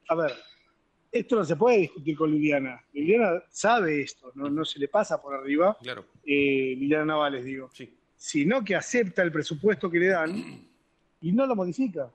[0.09, 0.33] a ver,
[1.13, 2.83] esto no se puede discutir con Liliana.
[2.95, 5.77] Liliana sabe esto, no, no se le pasa por arriba.
[5.83, 6.07] Claro.
[6.25, 7.69] Eh, Liliana Navales, digo.
[8.17, 10.67] Sino que acepta el presupuesto que le dan
[11.21, 12.11] y no lo modifica.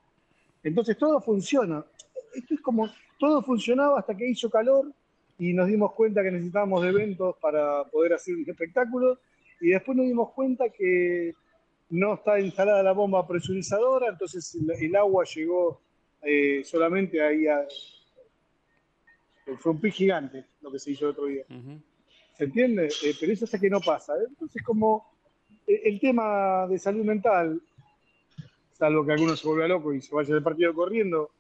[0.64, 1.86] Entonces todo funciona.
[2.34, 2.90] Esto es como.
[3.20, 4.92] Todo funcionaba hasta que hizo calor
[5.40, 9.20] y nos dimos cuenta que necesitábamos de eventos para poder hacer un espectáculo
[9.60, 11.34] y después nos dimos cuenta que
[11.90, 15.82] no está instalada la bomba presurizadora, entonces el, el agua llegó
[16.22, 17.66] eh, solamente ahí a...
[19.60, 21.44] Fue un pic gigante lo que se hizo el otro día.
[22.38, 22.88] ¿Se entiende?
[23.04, 24.14] Eh, pero eso hasta que no pasa.
[24.28, 25.10] Entonces como
[25.66, 27.62] eh, el tema de salud mental
[28.74, 31.32] salvo que alguno se vuelva loco y se vaya del partido corriendo.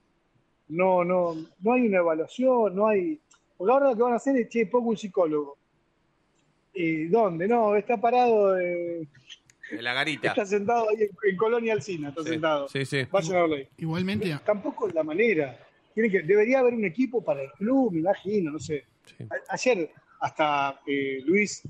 [0.69, 3.19] No, no, no hay una evaluación, no hay.
[3.57, 5.57] Porque ahora lo que van a hacer es, che, pongo un psicólogo.
[6.73, 7.47] ¿Y dónde?
[7.47, 9.07] No, está parado, En
[9.71, 10.29] la garita.
[10.29, 12.67] está sentado ahí en, en Colonia Alcina, está Sí, sentado.
[12.69, 13.03] sí, sí.
[13.11, 13.67] Vayan a verlo ahí.
[13.77, 15.57] Igualmente, Tampoco es la manera.
[15.97, 18.85] Tiene que, debería haber un equipo para el club, me imagino, no sé.
[19.31, 19.89] A- ayer
[20.19, 21.63] hasta eh, Luis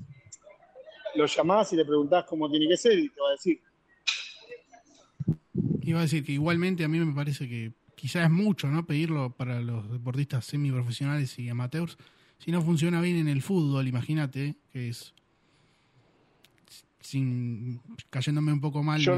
[1.14, 3.58] lo llamás y le preguntás cómo tiene que ser y te va a decir.
[5.80, 8.84] iba a decir que igualmente a mí me parece que quizás es mucho, ¿no?
[8.84, 11.96] Pedirlo para los deportistas semiprofesionales y amateurs.
[12.36, 15.14] Si no funciona bien en el fútbol, imagínate, que es
[17.00, 19.14] sin cayéndome un poco mal no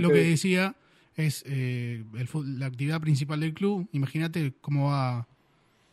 [0.00, 0.74] lo, que decía
[1.18, 3.88] es eh, el la actividad principal del club.
[3.92, 5.26] Imagínate cómo va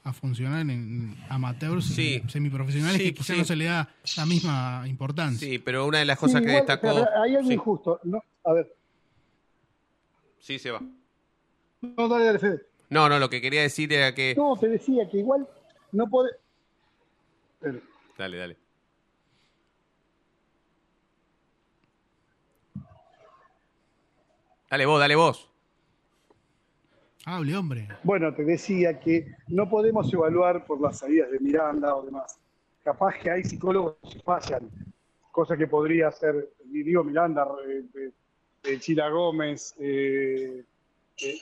[0.03, 2.21] a funcionar en amateurs Sí.
[2.25, 3.37] y semiprofesionales Sí, que quizás sí.
[3.39, 5.47] no se le da la misma importancia.
[5.47, 7.07] Sí, pero una de las cosas Sí, que igual, destacó.
[7.23, 7.99] hay algo Sí, injusto.
[8.03, 8.71] No, a ver,
[10.39, 10.81] sí, se va.
[11.81, 12.61] no, dale, dale, Fede.
[12.91, 14.35] No, no, lo que quería decir era que.
[14.37, 15.47] No, te decía que igual
[15.91, 16.31] no puede.
[17.59, 17.79] Pero,
[18.17, 18.57] Dale, dale.
[24.69, 25.49] Dale vos, dale vos.
[27.25, 27.87] Hable, hombre.
[28.03, 32.39] Bueno, te decía que no podemos evaluar por las salidas de Miranda o demás.
[32.83, 34.69] Capaz que hay psicólogos que fallan,
[35.31, 38.11] cosa que podría hacer, digo, Miranda, eh,
[38.63, 39.73] eh, Chila Gómez.
[39.79, 40.63] eh,
[41.21, 41.37] eh,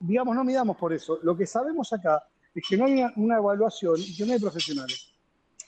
[0.00, 1.18] digamos, no midamos por eso.
[1.22, 2.22] Lo que sabemos acá
[2.54, 5.14] es que no hay una, una evaluación y que no hay profesionales.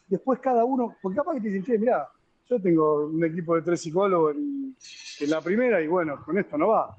[0.09, 2.07] Después cada uno, porque capaz que te dicen, che, mirá,
[2.49, 4.76] yo tengo un equipo de tres psicólogos en,
[5.30, 6.95] la primera y bueno, con esto no va.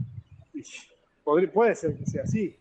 [1.23, 2.55] Podría- puede ser que sea así.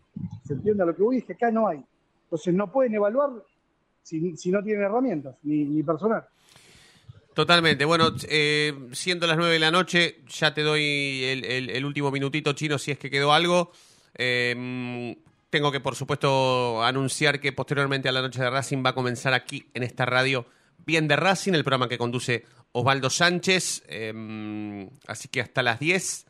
[0.46, 1.82] Se entienda lo que voy, es que acá no hay.
[2.24, 3.30] Entonces no pueden evaluar
[4.02, 6.24] si, si no tienen herramientas, ni, personal.
[7.34, 7.84] Totalmente.
[7.84, 12.10] Bueno, eh, siendo las 9 de la noche, ya te doy el, el- el último
[12.10, 13.72] minutito chino si es que quedó algo.
[14.16, 15.16] Eh,
[15.50, 19.34] tengo que, por supuesto, anunciar que posteriormente a la noche de Racing va a comenzar
[19.34, 20.46] aquí en esta radio
[20.86, 22.44] Bien de Racing, el programa que conduce
[22.74, 23.84] Osvaldo Sánchez.
[23.88, 26.26] Eh, así que hasta las 10,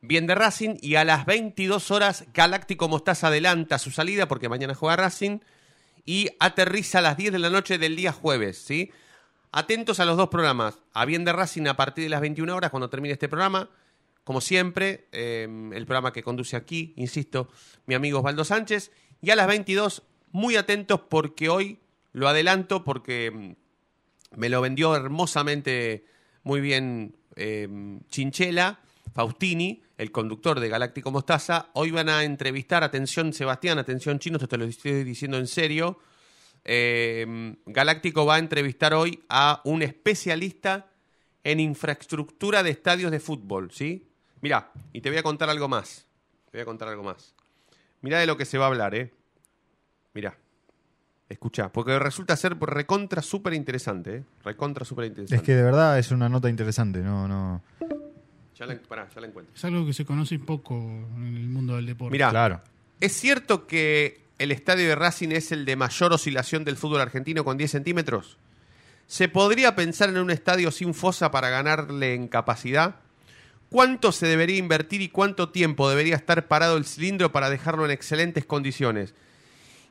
[0.00, 0.76] Bien de Racing.
[0.80, 5.40] Y a las 22 horas, Galáctico Mostaza adelanta su salida porque mañana juega Racing.
[6.04, 8.90] Y aterriza a las 10 de la noche del día jueves, ¿sí?
[9.50, 10.78] Atentos a los dos programas.
[10.94, 13.68] A Bien de Racing a partir de las 21 horas, cuando termine este programa.
[14.24, 17.48] Como siempre, eh, el programa que conduce aquí, insisto,
[17.86, 18.92] mi amigo Osvaldo Sánchez.
[19.20, 21.80] Y a las 22, muy atentos porque hoy
[22.12, 23.61] lo adelanto porque mm,
[24.36, 26.04] me lo vendió hermosamente,
[26.42, 27.68] muy bien eh,
[28.08, 28.80] Chinchela,
[29.14, 31.70] Faustini, el conductor de Galáctico Mostaza.
[31.74, 35.98] Hoy van a entrevistar, atención Sebastián, atención Chino, te lo estoy diciendo en serio.
[36.64, 40.88] Eh, Galáctico va a entrevistar hoy a un especialista
[41.44, 44.08] en infraestructura de estadios de fútbol, ¿sí?
[44.40, 46.06] Mira, y te voy a contar algo más.
[46.50, 47.34] Te voy a contar algo más.
[48.00, 49.12] Mira de lo que se va a hablar, ¿eh?
[50.14, 50.36] Mira.
[51.32, 54.24] Escucha, porque resulta ser recontra súper interesante, ¿eh?
[54.44, 55.36] Recontra súper interesante.
[55.36, 57.62] Es que de verdad es una nota interesante, no, no.
[58.56, 59.54] Ya la, pará, ya la encuentro.
[59.54, 62.12] Es algo que se conoce poco en el mundo del deporte.
[62.12, 62.60] Mira, Claro.
[63.00, 67.44] ¿es cierto que el estadio de Racing es el de mayor oscilación del fútbol argentino
[67.44, 68.36] con 10 centímetros?
[69.06, 72.96] ¿Se podría pensar en un estadio sin fosa para ganarle en capacidad?
[73.70, 77.90] ¿Cuánto se debería invertir y cuánto tiempo debería estar parado el cilindro para dejarlo en
[77.90, 79.14] excelentes condiciones?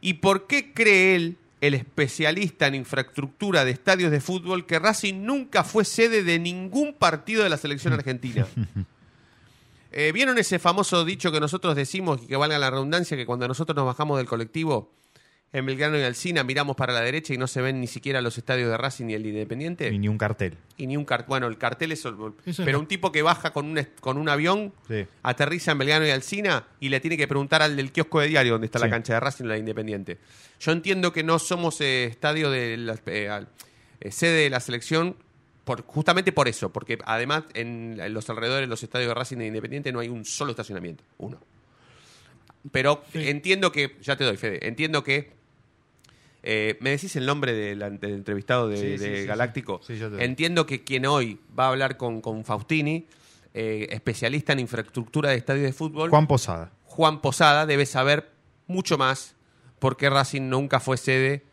[0.02, 5.24] ¿Y por qué cree él, el especialista en infraestructura de estadios de fútbol, que Racing
[5.24, 8.48] nunca fue sede de ningún partido de la selección argentina?
[9.94, 13.46] Eh, ¿Vieron ese famoso dicho que nosotros decimos, y que valga la redundancia, que cuando
[13.50, 14.90] nosotros nos bajamos del colectivo
[15.54, 18.38] en Belgrano y Alcina miramos para la derecha y no se ven ni siquiera los
[18.38, 19.90] estadios de Racing ni el de Independiente?
[19.92, 20.56] Y ni un cartel.
[20.78, 21.28] Y ni un cartel.
[21.28, 22.00] Bueno, el cartel es.
[22.00, 25.06] Eso pero es- un tipo que baja con un, con un avión, Sí.
[25.24, 28.54] aterriza en Belgrano y Alcina y le tiene que preguntar al del kiosco de diario
[28.54, 30.18] donde está la cancha de Racing o la de Independiente.
[30.60, 33.46] Yo entiendo que no somos eh, estadio de la, eh,
[34.00, 35.18] eh, sede de la selección
[35.66, 39.38] por, justamente por eso, porque además en, en los alrededores de los estadios de Racing
[39.42, 41.40] e Independiente no hay un solo estacionamiento, uno.
[42.72, 43.28] Pero Sí.
[43.28, 45.32] entiendo que, ya te doy, Fede, entiendo que
[46.44, 49.82] eh, ¿Me decís el nombre del, entrevistado de, Sí, sí, de sí, Galáctico?
[49.84, 50.00] sí.
[50.20, 53.08] Entiendo que quien hoy va a hablar con, con Faustini,
[53.54, 56.72] eh, especialista en infraestructura de estadios de fútbol, Juan Posada.
[56.86, 58.32] Juan Posada, debe saber
[58.68, 59.36] mucho más
[59.80, 61.44] porque Racing nunca fue sede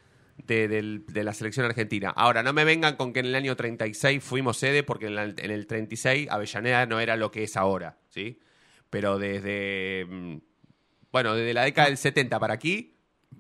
[0.47, 2.11] de, la selección argentina.
[2.11, 5.25] Ahora, no me vengan con que en el año 36 fuimos sede porque en, la-
[5.25, 8.39] en el 36 Avellaneda no era lo que es ahora, ¿sí?
[8.91, 10.37] Pero desde, mm,
[11.13, 12.95] bueno, desde la década del 70 para aquí,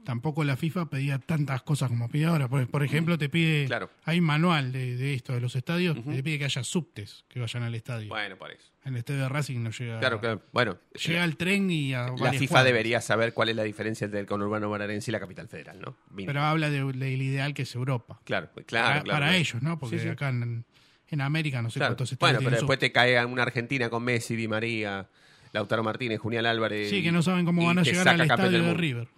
[0.05, 2.49] tampoco la FIFA pedía tantas cosas como pide ahora.
[2.49, 3.69] Por, por ejemplo, te pide,
[4.05, 7.41] hay un manual de, de esto, de los estadios, te pide que haya subtes que
[7.41, 8.09] vayan al estadio.
[8.09, 8.71] Bueno, por eso.
[8.85, 9.99] En el estadio de Racing no llega.
[10.01, 10.43] Claro, claro.
[10.53, 12.65] Bueno, Llega el tren y a la FIFA cuadras.
[12.65, 15.97] debería saber cuál es la diferencia entre el conurbano bonaerense y la capital federal, ¿no?
[16.11, 16.29] Mínimo.
[16.29, 18.21] Pero habla de- del ideal que es Europa.
[18.25, 18.65] Claro, claro, para,
[19.03, 19.33] claro, para claro.
[19.33, 19.79] ellos, ¿no?
[19.79, 20.09] Porque Sí, sí.
[20.09, 20.65] acá en,
[21.11, 21.91] en América no sé Claro.
[21.97, 25.07] cuántos Bueno, estadios pero tienen después te cae una Argentina con Messi, Di María,
[25.53, 26.89] Lautaro Martínez, Julián Álvarez.
[26.91, 28.75] Sí, que no saben cómo van a llegar al estadio de.
[28.75, 29.09] River.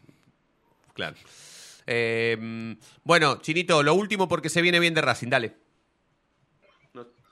[1.01, 1.17] Claro.
[1.87, 5.55] Eh, bueno, Chinito, lo último porque se viene bien de Racing, dale.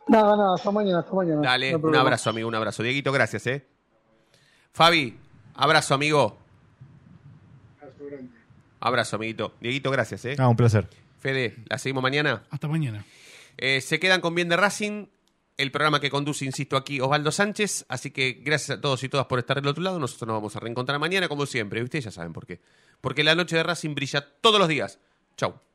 [0.09, 1.43] Nada, nada, hasta mañana, hasta mañana.
[1.43, 2.83] Dale, No un abrazo, amigo, un abrazo.
[2.83, 3.67] Dieguito, gracias, ¿eh?
[4.73, 5.19] Fabi,
[5.55, 6.39] abrazo, amigo.
[8.81, 9.55] Abrazo, amiguito.
[9.61, 10.37] Dieguito, gracias, ¿eh?
[10.39, 10.89] Ah, un placer.
[11.21, 12.45] Fede, ¿la seguimos mañana?
[12.51, 13.05] Hasta mañana.
[13.59, 15.07] Eh, se quedan con Bien de Racing,
[15.59, 17.85] el programa que conduce, insisto, aquí Osvaldo Sánchez.
[17.89, 19.99] Así que gracias a todos y todas por estar del otro lado.
[19.99, 21.83] Nosotros nos vamos a reencontrar mañana, como siempre.
[21.83, 22.61] Ustedes ya saben por qué.
[23.01, 24.99] Porque la noche de Racing brilla todos los días.
[25.37, 25.68] Chau.